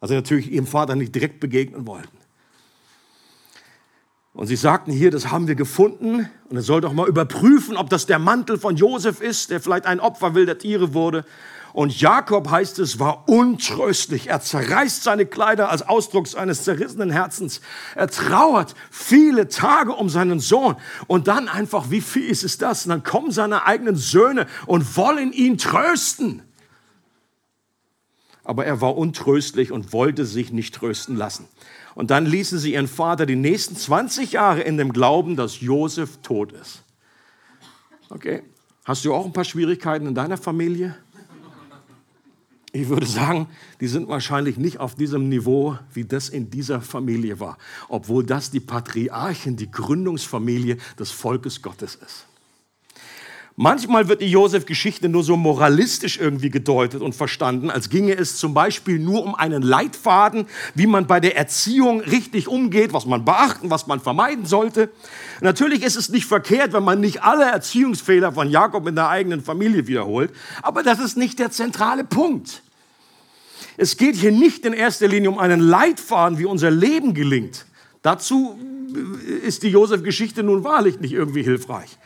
[0.00, 2.15] Also natürlich ihrem Vater nicht direkt begegnen wollten.
[4.36, 6.28] Und sie sagten hier, das haben wir gefunden.
[6.50, 9.86] Und er soll doch mal überprüfen, ob das der Mantel von Josef ist, der vielleicht
[9.86, 11.24] ein Opfer will, der Tiere wurde.
[11.72, 14.28] Und Jakob, heißt es, war untröstlich.
[14.28, 17.62] Er zerreißt seine Kleider als Ausdruck seines zerrissenen Herzens.
[17.94, 20.76] Er trauert viele Tage um seinen Sohn.
[21.06, 22.84] Und dann einfach, wie viel ist es das?
[22.84, 26.42] Und dann kommen seine eigenen Söhne und wollen ihn trösten.
[28.44, 31.48] Aber er war untröstlich und wollte sich nicht trösten lassen.
[31.96, 36.18] Und dann ließen sie ihren Vater die nächsten 20 Jahre in dem Glauben, dass Josef
[36.18, 36.82] tot ist.
[38.10, 38.42] Okay?
[38.84, 40.94] Hast du auch ein paar Schwierigkeiten in deiner Familie?
[42.70, 43.48] Ich würde sagen,
[43.80, 47.56] die sind wahrscheinlich nicht auf diesem Niveau, wie das in dieser Familie war,
[47.88, 52.26] obwohl das die Patriarchen, die Gründungsfamilie des Volkes Gottes ist.
[53.58, 58.52] Manchmal wird die Josef-Geschichte nur so moralistisch irgendwie gedeutet und verstanden, als ginge es zum
[58.52, 63.70] Beispiel nur um einen Leitfaden, wie man bei der Erziehung richtig umgeht, was man beachten,
[63.70, 64.90] was man vermeiden sollte.
[65.40, 69.40] Natürlich ist es nicht verkehrt, wenn man nicht alle Erziehungsfehler von Jakob in der eigenen
[69.40, 72.62] Familie wiederholt, aber das ist nicht der zentrale Punkt.
[73.78, 77.64] Es geht hier nicht in erster Linie um einen Leitfaden, wie unser Leben gelingt.
[78.02, 78.58] Dazu
[79.42, 81.96] ist die Josef-Geschichte nun wahrlich nicht irgendwie hilfreich.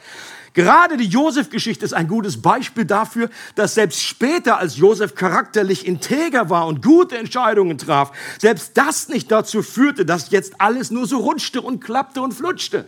[0.53, 6.51] Gerade die Josef-Geschichte ist ein gutes Beispiel dafür, dass selbst später, als Josef charakterlich integer
[6.51, 11.19] war und gute Entscheidungen traf, selbst das nicht dazu führte, dass jetzt alles nur so
[11.19, 12.87] rutschte und klappte und flutschte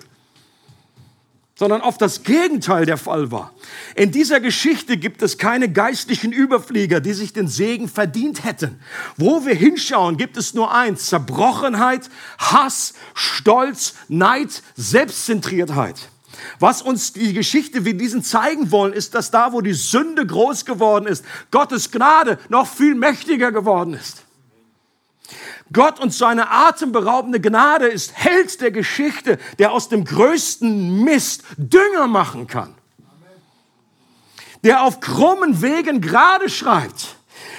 [1.54, 3.52] sondern oft das Gegenteil der Fall war.
[3.94, 8.80] In dieser Geschichte gibt es keine geistlichen Überflieger, die sich den Segen verdient hätten.
[9.16, 16.08] Wo wir hinschauen, gibt es nur eins, Zerbrochenheit, Hass, Stolz, Neid, Selbstzentriertheit.
[16.58, 20.64] Was uns die Geschichte wie diesen zeigen wollen, ist, dass da, wo die Sünde groß
[20.64, 24.24] geworden ist, Gottes Gnade noch viel mächtiger geworden ist.
[25.72, 32.06] Gott und seine atemberaubende Gnade ist Held der Geschichte, der aus dem größten Mist Dünger
[32.06, 32.74] machen kann.
[34.64, 37.16] Der auf krummen Wegen gerade schreibt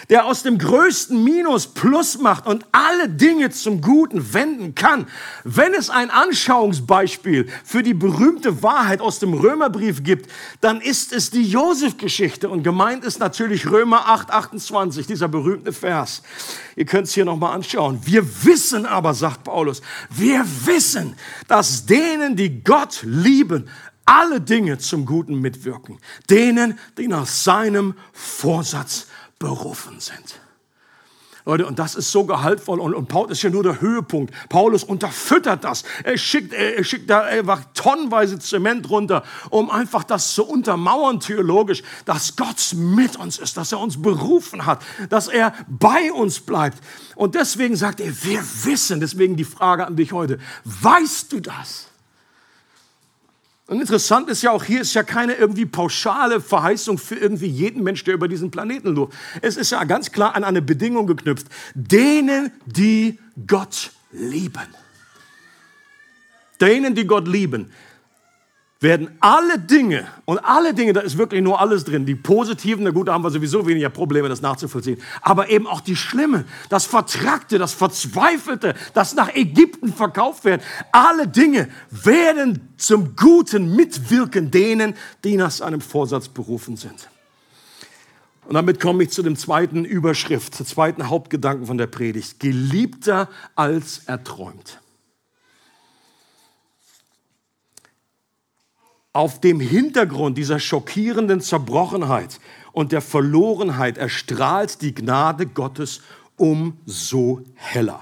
[0.09, 5.07] der aus dem größten Minus Plus macht und alle Dinge zum Guten wenden kann.
[5.43, 10.29] Wenn es ein Anschauungsbeispiel für die berühmte Wahrheit aus dem Römerbrief gibt,
[10.61, 16.23] dann ist es die Josef-Geschichte und gemeint ist natürlich Römer 8, 28, dieser berühmte Vers.
[16.75, 17.99] Ihr könnt es hier nochmal anschauen.
[18.03, 21.15] Wir wissen aber, sagt Paulus, wir wissen,
[21.47, 23.69] dass denen, die Gott lieben,
[24.05, 25.99] alle Dinge zum Guten mitwirken.
[26.29, 29.07] Denen, die nach seinem Vorsatz
[29.43, 30.39] berufen sind.
[31.45, 34.33] Leute, und das ist so gehaltvoll und, und Paulus ist ja nur der Höhepunkt.
[34.47, 35.83] Paulus unterfüttert das.
[36.05, 41.83] Er schickt, er schickt da einfach tonnenweise Zement runter, um einfach das zu untermauern theologisch,
[42.05, 46.77] dass Gott mit uns ist, dass er uns berufen hat, dass er bei uns bleibt.
[47.15, 51.87] Und deswegen sagt er, wir wissen, deswegen die Frage an dich heute, weißt du das?
[53.73, 57.81] Und interessant ist ja auch, hier ist ja keine irgendwie pauschale Verheißung für irgendwie jeden
[57.81, 59.13] Mensch, der über diesen Planeten lebt.
[59.41, 61.47] Es ist ja ganz klar an eine Bedingung geknüpft.
[61.73, 64.67] Denen, die Gott lieben.
[66.61, 67.71] Denen, die Gott lieben
[68.83, 72.91] werden alle Dinge, und alle Dinge, da ist wirklich nur alles drin, die positiven, na
[72.91, 76.85] gut, da haben wir sowieso weniger Probleme, das nachzuvollziehen, aber eben auch die schlimme, das
[76.85, 84.93] Vertragte, das Verzweifelte, das nach Ägypten verkauft wird, alle Dinge werden zum Guten mitwirken denen,
[85.23, 87.09] die nach seinem Vorsatz berufen sind.
[88.45, 92.41] Und damit komme ich zu dem zweiten Überschrift, zum zweiten Hauptgedanken von der Predigt.
[92.41, 94.82] Geliebter als erträumt.
[99.15, 102.39] Auf dem Hintergrund dieser schockierenden Zerbrochenheit
[102.71, 106.01] und der Verlorenheit erstrahlt die Gnade Gottes
[106.35, 108.01] umso heller.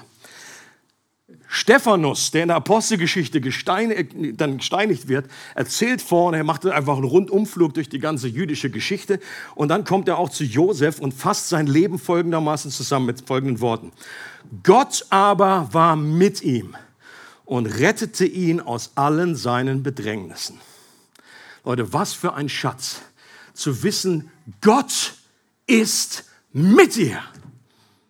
[1.53, 7.03] Stephanus, der in der Apostelgeschichte gesteinigt, dann gesteinigt wird, erzählt vorne, er macht einfach einen
[7.03, 9.19] Rundumflug durch die ganze jüdische Geschichte
[9.53, 13.59] und dann kommt er auch zu Josef und fasst sein Leben folgendermaßen zusammen mit folgenden
[13.59, 13.91] Worten.
[14.63, 16.77] Gott aber war mit ihm
[17.43, 20.57] und rettete ihn aus allen seinen Bedrängnissen.
[21.63, 23.01] Leute, was für ein Schatz,
[23.53, 25.15] zu wissen, Gott
[25.67, 27.21] ist mit dir.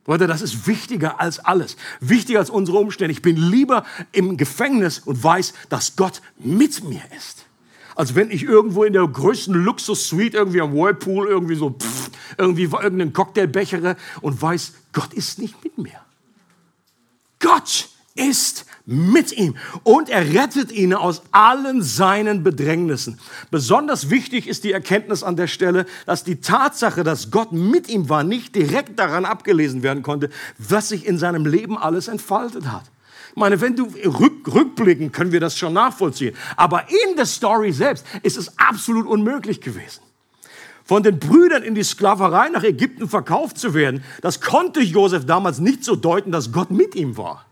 [0.08, 1.78] Leute, das ist wichtiger als alles.
[2.00, 3.12] Wichtiger als unsere Umstände.
[3.12, 7.46] Ich bin lieber im Gefängnis und weiß, dass Gott mit mir ist.
[7.96, 12.64] Als wenn ich irgendwo in der größten Luxus-Suite irgendwie am Whirlpool irgendwie so pff, irgendwie
[12.64, 16.02] irgendeinen Cocktail bechere und weiß, Gott ist nicht mit mir.
[17.40, 23.20] Gott ist mit ihm und er rettet ihn aus allen seinen Bedrängnissen.
[23.50, 28.10] Besonders wichtig ist die Erkenntnis an der Stelle, dass die Tatsache, dass Gott mit ihm
[28.10, 32.84] war, nicht direkt daran abgelesen werden konnte, was sich in seinem Leben alles entfaltet hat.
[33.30, 36.36] Ich meine, wenn du rück, rückblicken, können wir das schon nachvollziehen.
[36.58, 40.02] Aber in der Story selbst ist es absolut unmöglich gewesen
[40.84, 45.60] von den Brüdern in die Sklaverei nach Ägypten verkauft zu werden, das konnte Josef damals
[45.60, 47.46] nicht so deuten, dass Gott mit ihm war.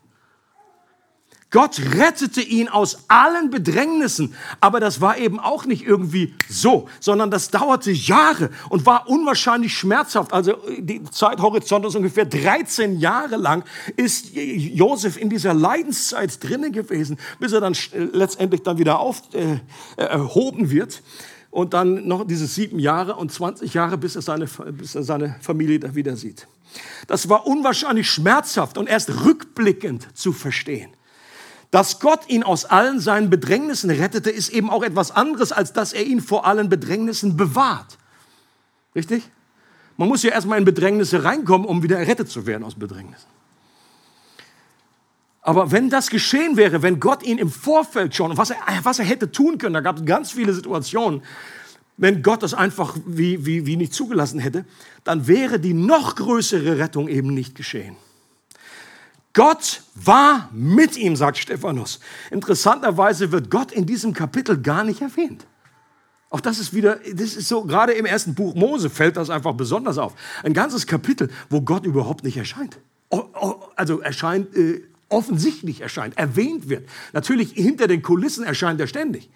[1.51, 4.35] Gott rettete ihn aus allen Bedrängnissen.
[4.59, 9.73] Aber das war eben auch nicht irgendwie so, sondern das dauerte Jahre und war unwahrscheinlich
[9.73, 10.31] schmerzhaft.
[10.31, 13.63] Also die Zeithorizont ist ungefähr 13 Jahre lang
[13.95, 17.75] ist Josef in dieser Leidenszeit drinnen gewesen, bis er dann
[18.13, 19.61] letztendlich dann wieder aufgehoben
[19.97, 21.01] äh, erhoben wird.
[21.51, 25.35] Und dann noch diese sieben Jahre und 20 Jahre, bis er seine, bis er seine
[25.41, 26.47] Familie da wieder sieht.
[27.07, 30.91] Das war unwahrscheinlich schmerzhaft und erst rückblickend zu verstehen.
[31.71, 35.93] Dass Gott ihn aus allen seinen Bedrängnissen rettete, ist eben auch etwas anderes, als dass
[35.93, 37.97] er ihn vor allen Bedrängnissen bewahrt.
[38.95, 39.29] Richtig?
[39.97, 43.27] Man muss ja erstmal in Bedrängnisse reinkommen, um wieder errettet zu werden aus Bedrängnissen.
[45.41, 49.05] Aber wenn das geschehen wäre, wenn Gott ihn im Vorfeld schon, was er, was er
[49.05, 51.21] hätte tun können, da gab es ganz viele Situationen,
[51.97, 54.65] wenn Gott das einfach wie, wie, wie nicht zugelassen hätte,
[55.03, 57.95] dann wäre die noch größere Rettung eben nicht geschehen.
[59.33, 61.99] Gott war mit ihm, sagt Stephanus.
[62.31, 65.45] Interessanterweise wird Gott in diesem Kapitel gar nicht erwähnt.
[66.31, 69.53] Auch das ist wieder, das ist so, gerade im ersten Buch Mose fällt das einfach
[69.53, 70.13] besonders auf.
[70.43, 72.79] Ein ganzes Kapitel, wo Gott überhaupt nicht erscheint.
[73.75, 76.87] Also erscheint, äh, offensichtlich erscheint, erwähnt wird.
[77.13, 79.29] Natürlich hinter den Kulissen erscheint er ständig.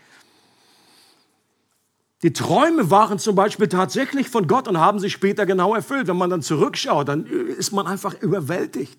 [2.24, 6.08] Die Träume waren zum Beispiel tatsächlich von Gott und haben sich später genau erfüllt.
[6.08, 8.98] Wenn man dann zurückschaut, dann ist man einfach überwältigt.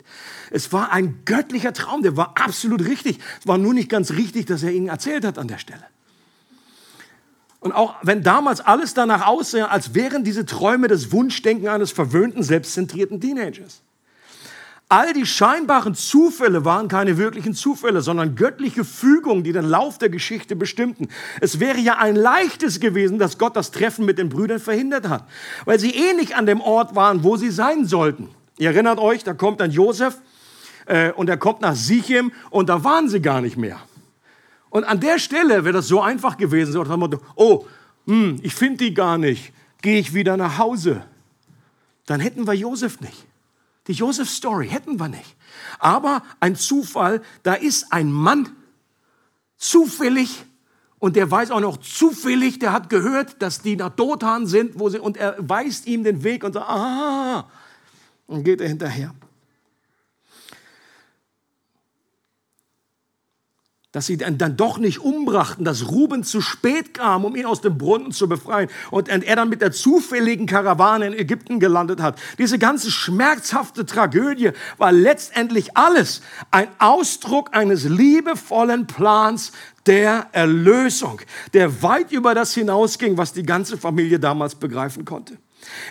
[0.51, 3.19] Es war ein göttlicher Traum, der war absolut richtig.
[3.41, 5.85] Es war nur nicht ganz richtig, dass er ihn erzählt hat an der Stelle.
[7.61, 12.43] Und auch wenn damals alles danach aussah, als wären diese Träume das Wunschdenken eines verwöhnten,
[12.43, 13.81] selbstzentrierten Teenagers.
[14.88, 20.11] All die scheinbaren Zufälle waren keine wirklichen Zufälle, sondern göttliche Fügungen, die den Lauf der
[20.11, 21.09] Geschichte bestimmten.
[21.40, 25.27] Es wäre ja ein leichtes gewesen, dass Gott das Treffen mit den Brüdern verhindert hat,
[25.64, 28.29] weil sie eh nicht an dem Ort waren, wo sie sein sollten.
[28.59, 30.18] Ihr erinnert euch, da kommt dann Josef
[30.87, 33.81] äh, und er kommt nach Sichem und da waren sie gar nicht mehr.
[34.68, 37.64] Und an der Stelle wäre das so einfach gewesen, so nach Motto, oh,
[38.07, 41.05] hm, ich finde die gar nicht, gehe ich wieder nach Hause.
[42.07, 43.25] Dann hätten wir Josef nicht.
[43.87, 45.37] Die Josef-Story hätten wir nicht.
[45.79, 48.49] Aber ein Zufall, da ist ein Mann
[49.57, 50.44] zufällig
[50.99, 54.88] und der weiß auch noch zufällig, der hat gehört, dass die nach Dothan sind, wo
[54.88, 57.47] sie, und er weist ihm den Weg und sagt, ah,
[58.27, 59.14] und geht er hinterher.
[63.94, 67.78] Dass sie dann, doch nicht umbrachten, dass Ruben zu spät kam, um ihn aus dem
[67.78, 72.18] Brunnen zu befreien und er dann mit der zufälligen Karawane in Ägypten gelandet hat.
[72.38, 79.52] Diese ganze schmerzhafte Tragödie war letztendlich alles ein Ausdruck eines liebevollen Plans
[79.87, 81.20] der Erlösung,
[81.52, 85.38] der weit über das hinausging, was die ganze Familie damals begreifen konnte.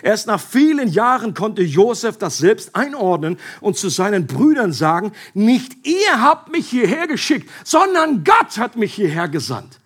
[0.02, 5.86] Erst nach vielen Jahren konnte Josef das selbst einordnen und zu seinen Brüdern sagen, nicht
[5.86, 9.80] ihr habt mich hierher geschickt, sondern Gott hat mich hierher gesandt.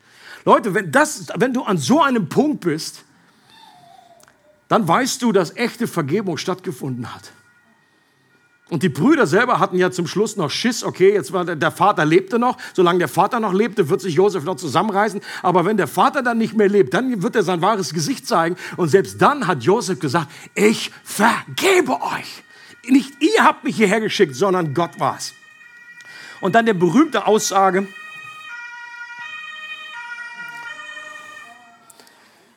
[0.44, 3.04] Leute, wenn, das, wenn du an so einem Punkt bist,
[4.68, 7.32] dann weißt du, dass echte Vergebung stattgefunden hat.
[8.70, 12.04] Und die Brüder selber hatten ja zum Schluss noch Schiss, okay, jetzt war der, Vater
[12.04, 15.86] lebte noch, solange der Vater noch lebte, wird sich Josef noch zusammenreißen, aber wenn der
[15.86, 19.46] Vater dann nicht mehr lebt, dann wird er sein wahres Gesicht zeigen und selbst dann
[19.46, 22.42] hat Josef gesagt, ich vergebe euch.
[22.86, 25.32] Nicht ihr habt mich hierher geschickt, sondern Gott war's.
[26.40, 27.88] Und dann der berühmte Aussage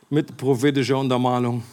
[0.10, 1.64] mit prophetischer Untermalung.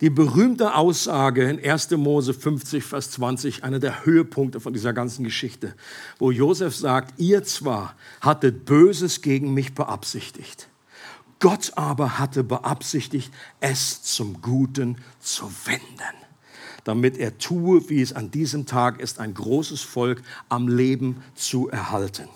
[0.00, 1.92] Die berühmte Aussage in 1.
[1.92, 5.74] Mose 50, Vers 20, einer der Höhepunkte von dieser ganzen Geschichte,
[6.18, 10.68] wo Josef sagt, ihr zwar hattet Böses gegen mich beabsichtigt,
[11.38, 16.16] Gott aber hatte beabsichtigt, es zum Guten zu wenden,
[16.82, 21.68] damit er tue, wie es an diesem Tag ist, ein großes Volk am Leben zu
[21.68, 22.28] erhalten.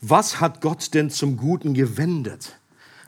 [0.00, 2.57] Was hat Gott denn zum Guten gewendet?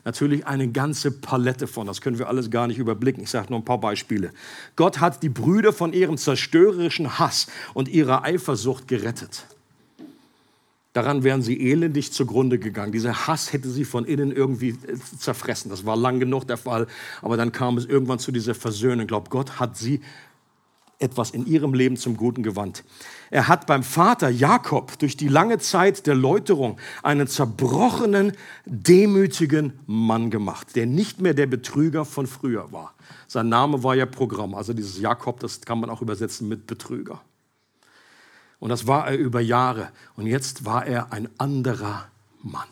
[0.03, 1.87] Natürlich eine ganze Palette von.
[1.87, 3.23] Das können wir alles gar nicht überblicken.
[3.23, 4.31] Ich sage nur ein paar Beispiele.
[4.75, 9.45] Gott hat die Brüder von ihrem zerstörerischen Hass und ihrer Eifersucht gerettet.
[10.93, 12.91] Daran wären sie elendig zugrunde gegangen.
[12.91, 15.69] Dieser Hass hätte sie von innen irgendwie äh, zerfressen.
[15.69, 16.87] Das war lang genug der Fall.
[17.21, 19.01] Aber dann kam es irgendwann zu dieser Versöhnung.
[19.01, 20.01] Ich glaube, Gott hat sie
[21.01, 22.83] etwas in ihrem Leben zum Guten gewandt.
[23.29, 28.33] Er hat beim Vater Jakob durch die lange Zeit der Läuterung einen zerbrochenen,
[28.65, 32.93] demütigen Mann gemacht, der nicht mehr der Betrüger von früher war.
[33.27, 37.21] Sein Name war ja Programm, also dieses Jakob, das kann man auch übersetzen mit Betrüger.
[38.59, 39.89] Und das war er über Jahre.
[40.15, 42.09] Und jetzt war er ein anderer
[42.43, 42.67] Mann.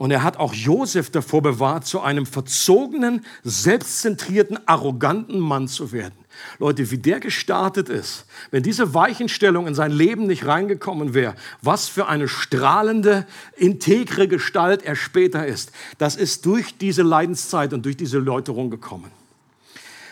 [0.00, 6.14] Und er hat auch Josef davor bewahrt, zu einem verzogenen, selbstzentrierten, arroganten Mann zu werden.
[6.58, 11.90] Leute, wie der gestartet ist, wenn diese Weichenstellung in sein Leben nicht reingekommen wäre, was
[11.90, 13.26] für eine strahlende,
[13.58, 19.12] integre Gestalt er später ist, das ist durch diese Leidenszeit und durch diese Läuterung gekommen.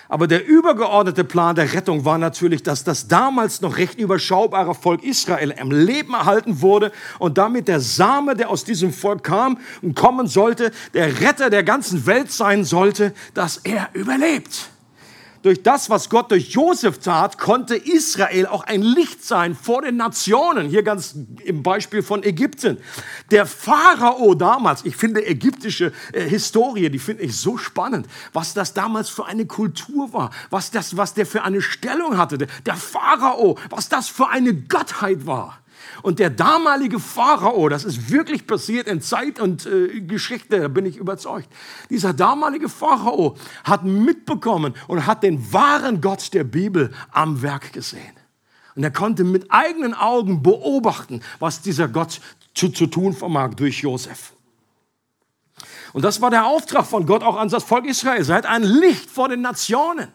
[0.09, 5.05] Aber der übergeordnete Plan der Rettung war natürlich, dass das damals noch recht überschaubare Volk
[5.05, 9.95] Israel am Leben erhalten wurde und damit der Same, der aus diesem Volk kam und
[9.95, 14.71] kommen sollte, der Retter der ganzen Welt sein sollte, dass er überlebt.
[15.43, 19.97] Durch das, was Gott durch Josef tat, konnte Israel auch ein Licht sein vor den
[19.97, 20.69] Nationen.
[20.69, 21.15] Hier ganz
[21.45, 22.79] im Beispiel von Ägypten.
[23.31, 28.75] Der Pharao damals, ich finde ägyptische äh, Historie, die finde ich so spannend, was das
[28.75, 32.39] damals für eine Kultur war, was das, was der für eine Stellung hatte.
[32.39, 35.59] Der Pharao, was das für eine Gottheit war.
[36.03, 40.87] Und der damalige Pharao, das ist wirklich passiert in Zeit und äh, Geschichte, da bin
[40.87, 41.49] ich überzeugt.
[41.91, 48.13] Dieser damalige Pharao hat mitbekommen und hat den wahren Gott der Bibel am Werk gesehen.
[48.75, 52.21] Und er konnte mit eigenen Augen beobachten, was dieser Gott
[52.55, 54.33] zu, zu tun vermag durch Josef.
[55.93, 58.23] Und das war der Auftrag von Gott auch an das Volk Israel.
[58.23, 60.09] Seid ein Licht vor den Nationen.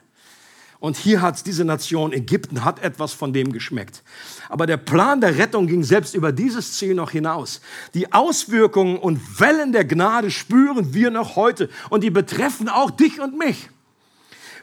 [0.84, 4.04] Und hier hat diese Nation Ägypten hat etwas von dem geschmeckt.
[4.50, 7.62] Aber der Plan der Rettung ging selbst über dieses Ziel noch hinaus.
[7.94, 13.22] Die Auswirkungen und Wellen der Gnade spüren wir noch heute und die betreffen auch dich
[13.22, 13.70] und mich.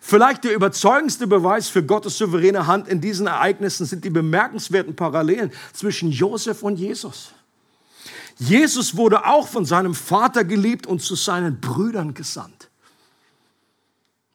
[0.02, 5.50] Vielleicht der überzeugendste Beweis für Gottes souveräne Hand in diesen Ereignissen sind die bemerkenswerten Parallelen
[5.72, 7.32] zwischen Josef und Jesus.
[8.36, 12.59] Jesus wurde auch von seinem Vater geliebt und zu seinen Brüdern gesandt.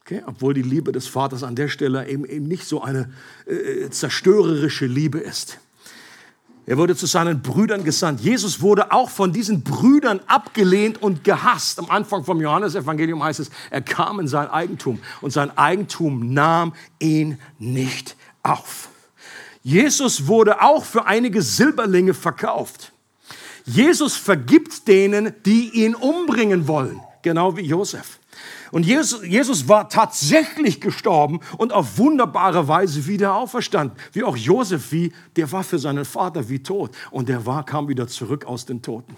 [0.05, 0.21] Okay?
[0.27, 3.11] Obwohl die Liebe des Vaters an der Stelle eben, eben nicht so eine
[3.47, 5.57] äh, zerstörerische Liebe ist.
[6.67, 8.21] Er wurde zu seinen Brüdern gesandt.
[8.21, 11.79] Jesus wurde auch von diesen Brüdern abgelehnt und gehasst.
[11.79, 16.73] Am Anfang vom Johannesevangelium heißt es, er kam in sein Eigentum und sein Eigentum nahm
[16.99, 18.89] ihn nicht auf.
[19.63, 22.93] Jesus wurde auch für einige Silberlinge verkauft.
[23.65, 28.19] Jesus vergibt denen, die ihn umbringen wollen, genau wie Josef.
[28.71, 33.97] Und Jesus, Jesus war tatsächlich gestorben und auf wunderbare Weise wieder auferstanden.
[34.11, 36.91] Wie auch Josef, wie, der war für seinen Vater wie tot.
[37.11, 39.15] Und der war, kam wieder zurück aus den Toten.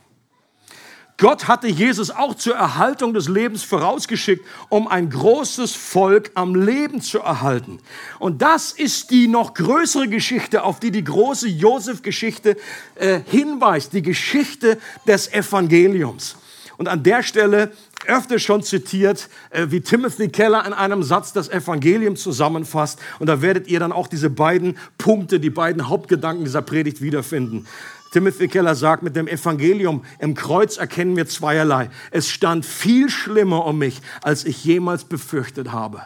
[1.20, 7.02] Gott hatte Jesus auch zur Erhaltung des Lebens vorausgeschickt, um ein großes Volk am Leben
[7.02, 7.80] zu erhalten.
[8.20, 12.56] Und das ist die noch größere Geschichte, auf die die große Josef-Geschichte
[12.96, 14.78] äh, hinweist, die Geschichte
[15.08, 16.36] des Evangeliums.
[16.78, 17.72] Und an der Stelle
[18.08, 23.00] öfter schon zitiert, äh, wie Timothy Keller in einem Satz das Evangelium zusammenfasst.
[23.20, 27.68] Und da werdet ihr dann auch diese beiden Punkte, die beiden Hauptgedanken dieser Predigt wiederfinden.
[28.12, 31.90] Timothy Keller sagt, mit dem Evangelium im Kreuz erkennen wir zweierlei.
[32.12, 36.02] Es stand viel schlimmer um mich, als ich jemals befürchtet habe.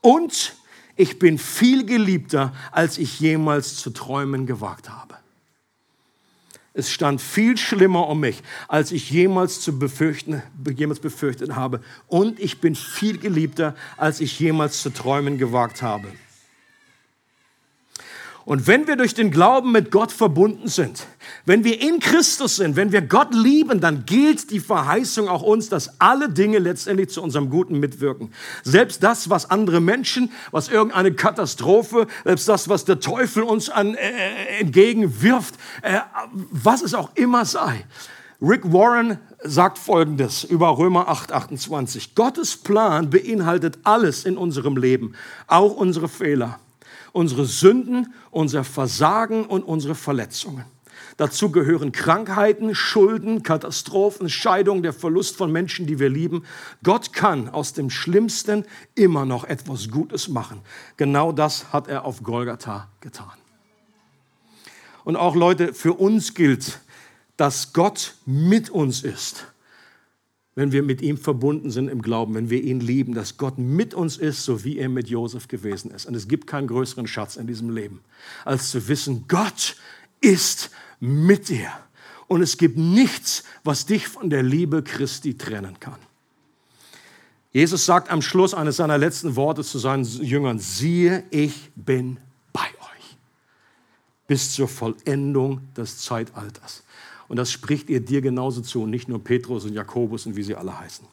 [0.00, 0.54] Und
[0.96, 5.21] ich bin viel geliebter, als ich jemals zu träumen gewagt habe.
[6.74, 10.42] Es stand viel schlimmer um mich, als ich jemals, zu befürchten,
[10.74, 11.80] jemals befürchtet habe.
[12.06, 16.08] Und ich bin viel geliebter, als ich jemals zu träumen gewagt habe.
[18.44, 21.06] Und wenn wir durch den Glauben mit Gott verbunden sind,
[21.46, 25.68] wenn wir in Christus sind, wenn wir Gott lieben, dann gilt die Verheißung auch uns,
[25.68, 28.32] dass alle Dinge letztendlich zu unserem Guten mitwirken.
[28.64, 33.94] Selbst das, was andere Menschen, was irgendeine Katastrophe, selbst das, was der Teufel uns an,
[33.94, 36.00] äh, entgegenwirft, äh,
[36.32, 37.84] was es auch immer sei.
[38.40, 42.16] Rick Warren sagt Folgendes über Römer 8, 28.
[42.16, 45.14] Gottes Plan beinhaltet alles in unserem Leben,
[45.46, 46.58] auch unsere Fehler
[47.12, 50.64] unsere Sünden, unser Versagen und unsere Verletzungen.
[51.16, 56.44] Dazu gehören Krankheiten, Schulden, Katastrophen, Scheidung, der Verlust von Menschen, die wir lieben.
[56.82, 60.60] Gott kann aus dem Schlimmsten immer noch etwas Gutes machen.
[60.96, 63.32] Genau das hat er auf Golgatha getan.
[65.04, 66.80] Und auch Leute, für uns gilt,
[67.36, 69.51] dass Gott mit uns ist
[70.54, 73.94] wenn wir mit ihm verbunden sind im Glauben, wenn wir ihn lieben, dass Gott mit
[73.94, 76.06] uns ist, so wie er mit Josef gewesen ist.
[76.06, 78.00] Und es gibt keinen größeren Schatz in diesem Leben,
[78.44, 79.76] als zu wissen, Gott
[80.20, 81.70] ist mit dir.
[82.28, 85.98] Und es gibt nichts, was dich von der Liebe Christi trennen kann.
[87.52, 92.18] Jesus sagt am Schluss eines seiner letzten Worte zu seinen Jüngern, siehe, ich bin
[92.52, 93.16] bei euch
[94.26, 96.82] bis zur Vollendung des Zeitalters.
[97.28, 100.54] Und das spricht ihr dir genauso zu, nicht nur Petrus und Jakobus und wie sie
[100.54, 101.06] alle heißen.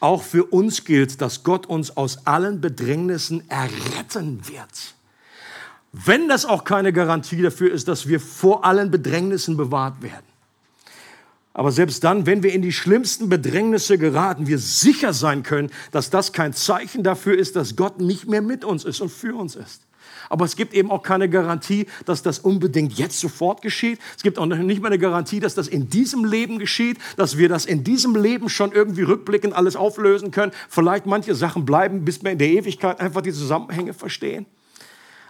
[0.00, 4.94] Auch für uns gilt, dass Gott uns aus allen Bedrängnissen erretten wird.
[5.92, 10.26] Wenn das auch keine Garantie dafür ist, dass wir vor allen Bedrängnissen bewahrt werden.
[11.54, 16.08] Aber selbst dann, wenn wir in die schlimmsten Bedrängnisse geraten, wir sicher sein können, dass
[16.08, 19.54] das kein Zeichen dafür ist, dass Gott nicht mehr mit uns ist und für uns
[19.54, 19.82] ist.
[20.28, 23.98] Aber es gibt eben auch keine Garantie, dass das unbedingt jetzt sofort geschieht.
[24.16, 27.48] Es gibt auch nicht mehr eine Garantie, dass das in diesem Leben geschieht, dass wir
[27.48, 30.52] das in diesem Leben schon irgendwie rückblickend alles auflösen können.
[30.68, 34.46] Vielleicht manche Sachen bleiben, bis wir in der Ewigkeit einfach die Zusammenhänge verstehen.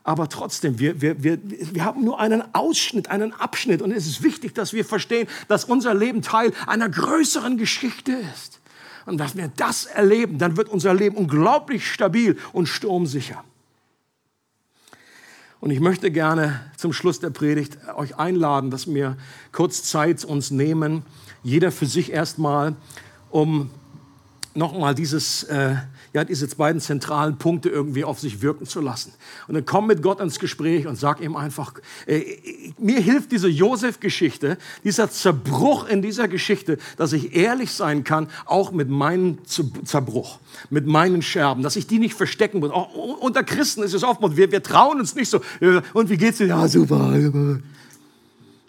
[0.05, 3.83] Aber trotzdem, wir, wir, wir, wir haben nur einen Ausschnitt, einen Abschnitt.
[3.83, 8.61] Und es ist wichtig, dass wir verstehen, dass unser Leben Teil einer größeren Geschichte ist.
[9.07, 13.45] Und dass wir das erleben, dann wird unser Leben unglaublich stabil und sturmsicher.
[15.63, 19.17] Und ich möchte gerne zum Schluss der Predigt euch einladen, dass wir
[19.53, 21.05] kurz Zeit uns nehmen,
[21.45, 22.75] jeder für sich erstmal,
[23.31, 23.71] um
[24.55, 25.77] nochmal dieses äh,
[26.15, 29.15] ja, diese beiden zentralen Punkte irgendwie auf sich wirken zu lassen.
[29.49, 31.75] Und dann komm mit Gott ins Gespräch und sag ihm einfach,
[32.07, 32.23] äh,
[32.79, 38.73] mir hilft diese Josef-Geschichte, dieser Zerbruch in dieser Geschichte, dass ich ehrlich sein kann, auch
[38.73, 40.39] mit meinem Zerbruch,
[40.69, 42.71] mit meinen Scherben, dass ich die nicht verstecken muss.
[42.71, 46.19] Auch unter Christen ist es oftmals, wir, wir trauen uns nicht so, äh, und wie
[46.19, 46.49] geht's dir?
[46.49, 47.15] Ja, super.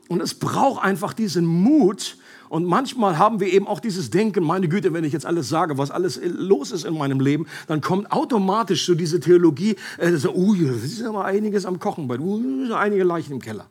[0.07, 2.17] Und es braucht einfach diesen Mut,
[2.53, 5.79] und manchmal haben wir eben auch dieses Denken, meine Güte, wenn ich jetzt alles sage,
[5.79, 10.35] was alles los ist in meinem Leben, dann kommt automatisch so diese Theologie, äh, so,
[10.35, 13.65] uh, das ist aber einiges am Kochen, bei uh, einige Leichen im Keller.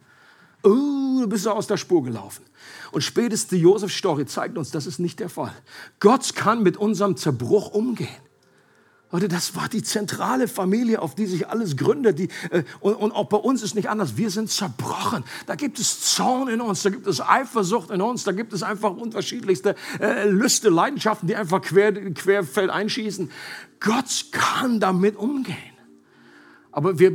[0.67, 2.43] Uh, du bist aus der Spur gelaufen.
[2.91, 5.53] Und spätestens die Josef-Story zeigt uns, das ist nicht der Fall.
[6.01, 8.09] Gott kann mit unserem Zerbruch umgehen.
[9.13, 12.19] Leute, das war die zentrale Familie, auf die sich alles gründet.
[12.19, 14.17] Die, äh, und, und auch bei uns ist nicht anders.
[14.17, 15.23] Wir sind zerbrochen.
[15.47, 18.63] Da gibt es Zorn in uns, da gibt es Eifersucht in uns, da gibt es
[18.63, 23.31] einfach unterschiedlichste äh, Lüste, Leidenschaften, die einfach quer, querfeld einschießen.
[23.81, 25.72] Gott kann damit umgehen.
[26.75, 27.13] Aber wir,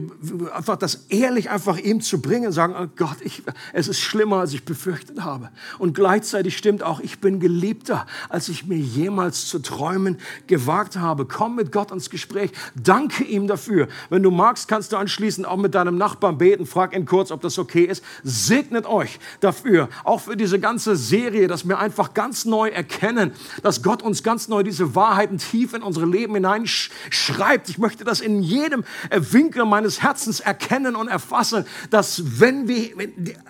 [0.53, 3.41] einfach das ehrlich einfach ihm zu bringen, sagen, oh Gott, ich,
[3.73, 5.49] es ist schlimmer, als ich befürchtet habe.
[5.79, 11.25] Und gleichzeitig stimmt auch, ich bin geliebter, als ich mir jemals zu träumen gewagt habe.
[11.25, 12.51] Komm mit Gott ins Gespräch.
[12.75, 13.87] Danke ihm dafür.
[14.11, 16.67] Wenn du magst, kannst du anschließend auch mit deinem Nachbarn beten.
[16.67, 18.03] Frag ihn kurz, ob das okay ist.
[18.23, 19.89] Segnet euch dafür.
[20.03, 23.31] Auch für diese ganze Serie, dass wir einfach ganz neu erkennen,
[23.63, 27.69] dass Gott uns ganz neu diese Wahrheiten tief in unsere Leben hineinschreibt.
[27.69, 32.91] Ich möchte das in jedem Winkel Winkel meines Herzens erkennen und erfassen, dass wenn wir,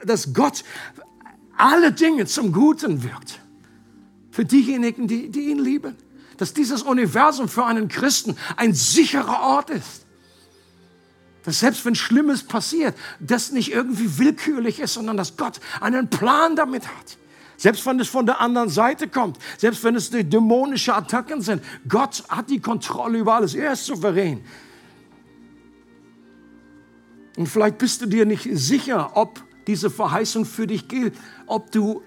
[0.06, 0.64] dass Gott
[1.58, 3.40] alle Dinge zum Guten wirkt.
[4.30, 5.96] Für diejenigen, die, die ihn lieben.
[6.38, 10.06] Dass dieses Universum für einen Christen ein sicherer Ort ist.
[11.44, 16.56] Dass selbst wenn Schlimmes passiert, das nicht irgendwie willkürlich ist, sondern dass Gott einen Plan
[16.56, 17.18] damit hat.
[17.58, 22.24] Selbst wenn es von der anderen Seite kommt, selbst wenn es dämonische Attacken sind, Gott
[22.30, 23.56] hat die Kontrolle über alles.
[23.56, 24.44] Er ist souverän.
[27.38, 31.14] Und vielleicht bist du dir nicht sicher, ob diese Verheißung für dich gilt,
[31.46, 32.02] ob du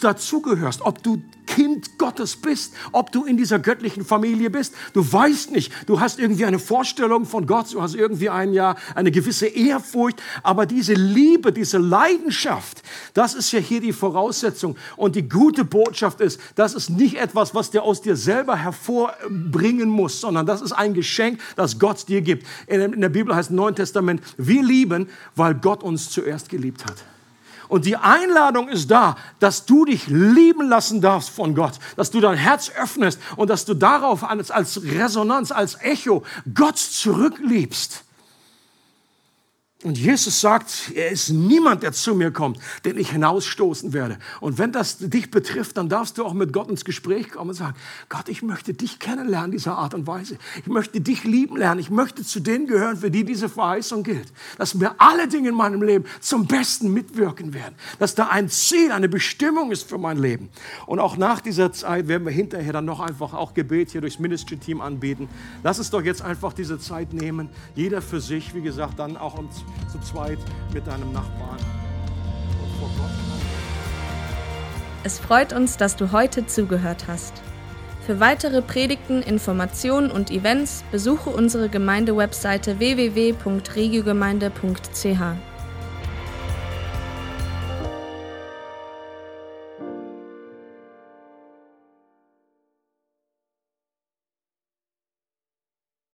[0.00, 4.74] dazugehörst, ob du Kind Gottes bist, ob du in dieser göttlichen Familie bist.
[4.92, 8.76] Du weißt nicht, du hast irgendwie eine Vorstellung von Gott, du hast irgendwie ein Jahr
[8.94, 12.82] eine gewisse Ehrfurcht, aber diese Liebe, diese Leidenschaft,
[13.14, 14.76] das ist ja hier die Voraussetzung.
[14.96, 19.88] Und die gute Botschaft ist, das ist nicht etwas, was dir aus dir selber hervorbringen
[19.88, 22.46] muss, sondern das ist ein Geschenk, das Gott dir gibt.
[22.66, 27.15] In der Bibel heißt im Neuen Testament, wir lieben, weil Gott uns zuerst geliebt hat.
[27.68, 32.20] Und die Einladung ist da, dass du dich lieben lassen darfst von Gott, dass du
[32.20, 36.22] dein Herz öffnest und dass du darauf als, als Resonanz, als Echo
[36.54, 38.04] Gott zurückliebst.
[39.84, 44.18] Und Jesus sagt, er ist niemand, der zu mir kommt, den ich hinausstoßen werde.
[44.40, 47.56] Und wenn das dich betrifft, dann darfst du auch mit Gott ins Gespräch kommen und
[47.56, 47.76] sagen,
[48.08, 50.38] Gott, ich möchte dich kennenlernen, dieser Art und Weise.
[50.62, 51.78] Ich möchte dich lieben lernen.
[51.78, 54.32] Ich möchte zu denen gehören, für die diese Verheißung gilt.
[54.56, 57.74] Dass mir alle Dinge in meinem Leben zum Besten mitwirken werden.
[57.98, 60.48] Dass da ein Ziel, eine Bestimmung ist für mein Leben.
[60.86, 64.18] Und auch nach dieser Zeit werden wir hinterher dann noch einfach auch Gebet hier durchs
[64.18, 65.28] Ministry-Team anbieten.
[65.62, 67.50] Lass uns doch jetzt einfach diese Zeit nehmen.
[67.74, 70.38] Jeder für sich, wie gesagt, dann auch uns zu zweit
[70.72, 71.58] mit deinem Nachbarn
[72.78, 73.10] vor Gott.
[75.04, 77.42] Es freut uns, dass du heute zugehört hast.
[78.04, 85.45] Für weitere Predigten, Informationen und Events besuche unsere Gemeindewebseite www.regiogemeinde.ch.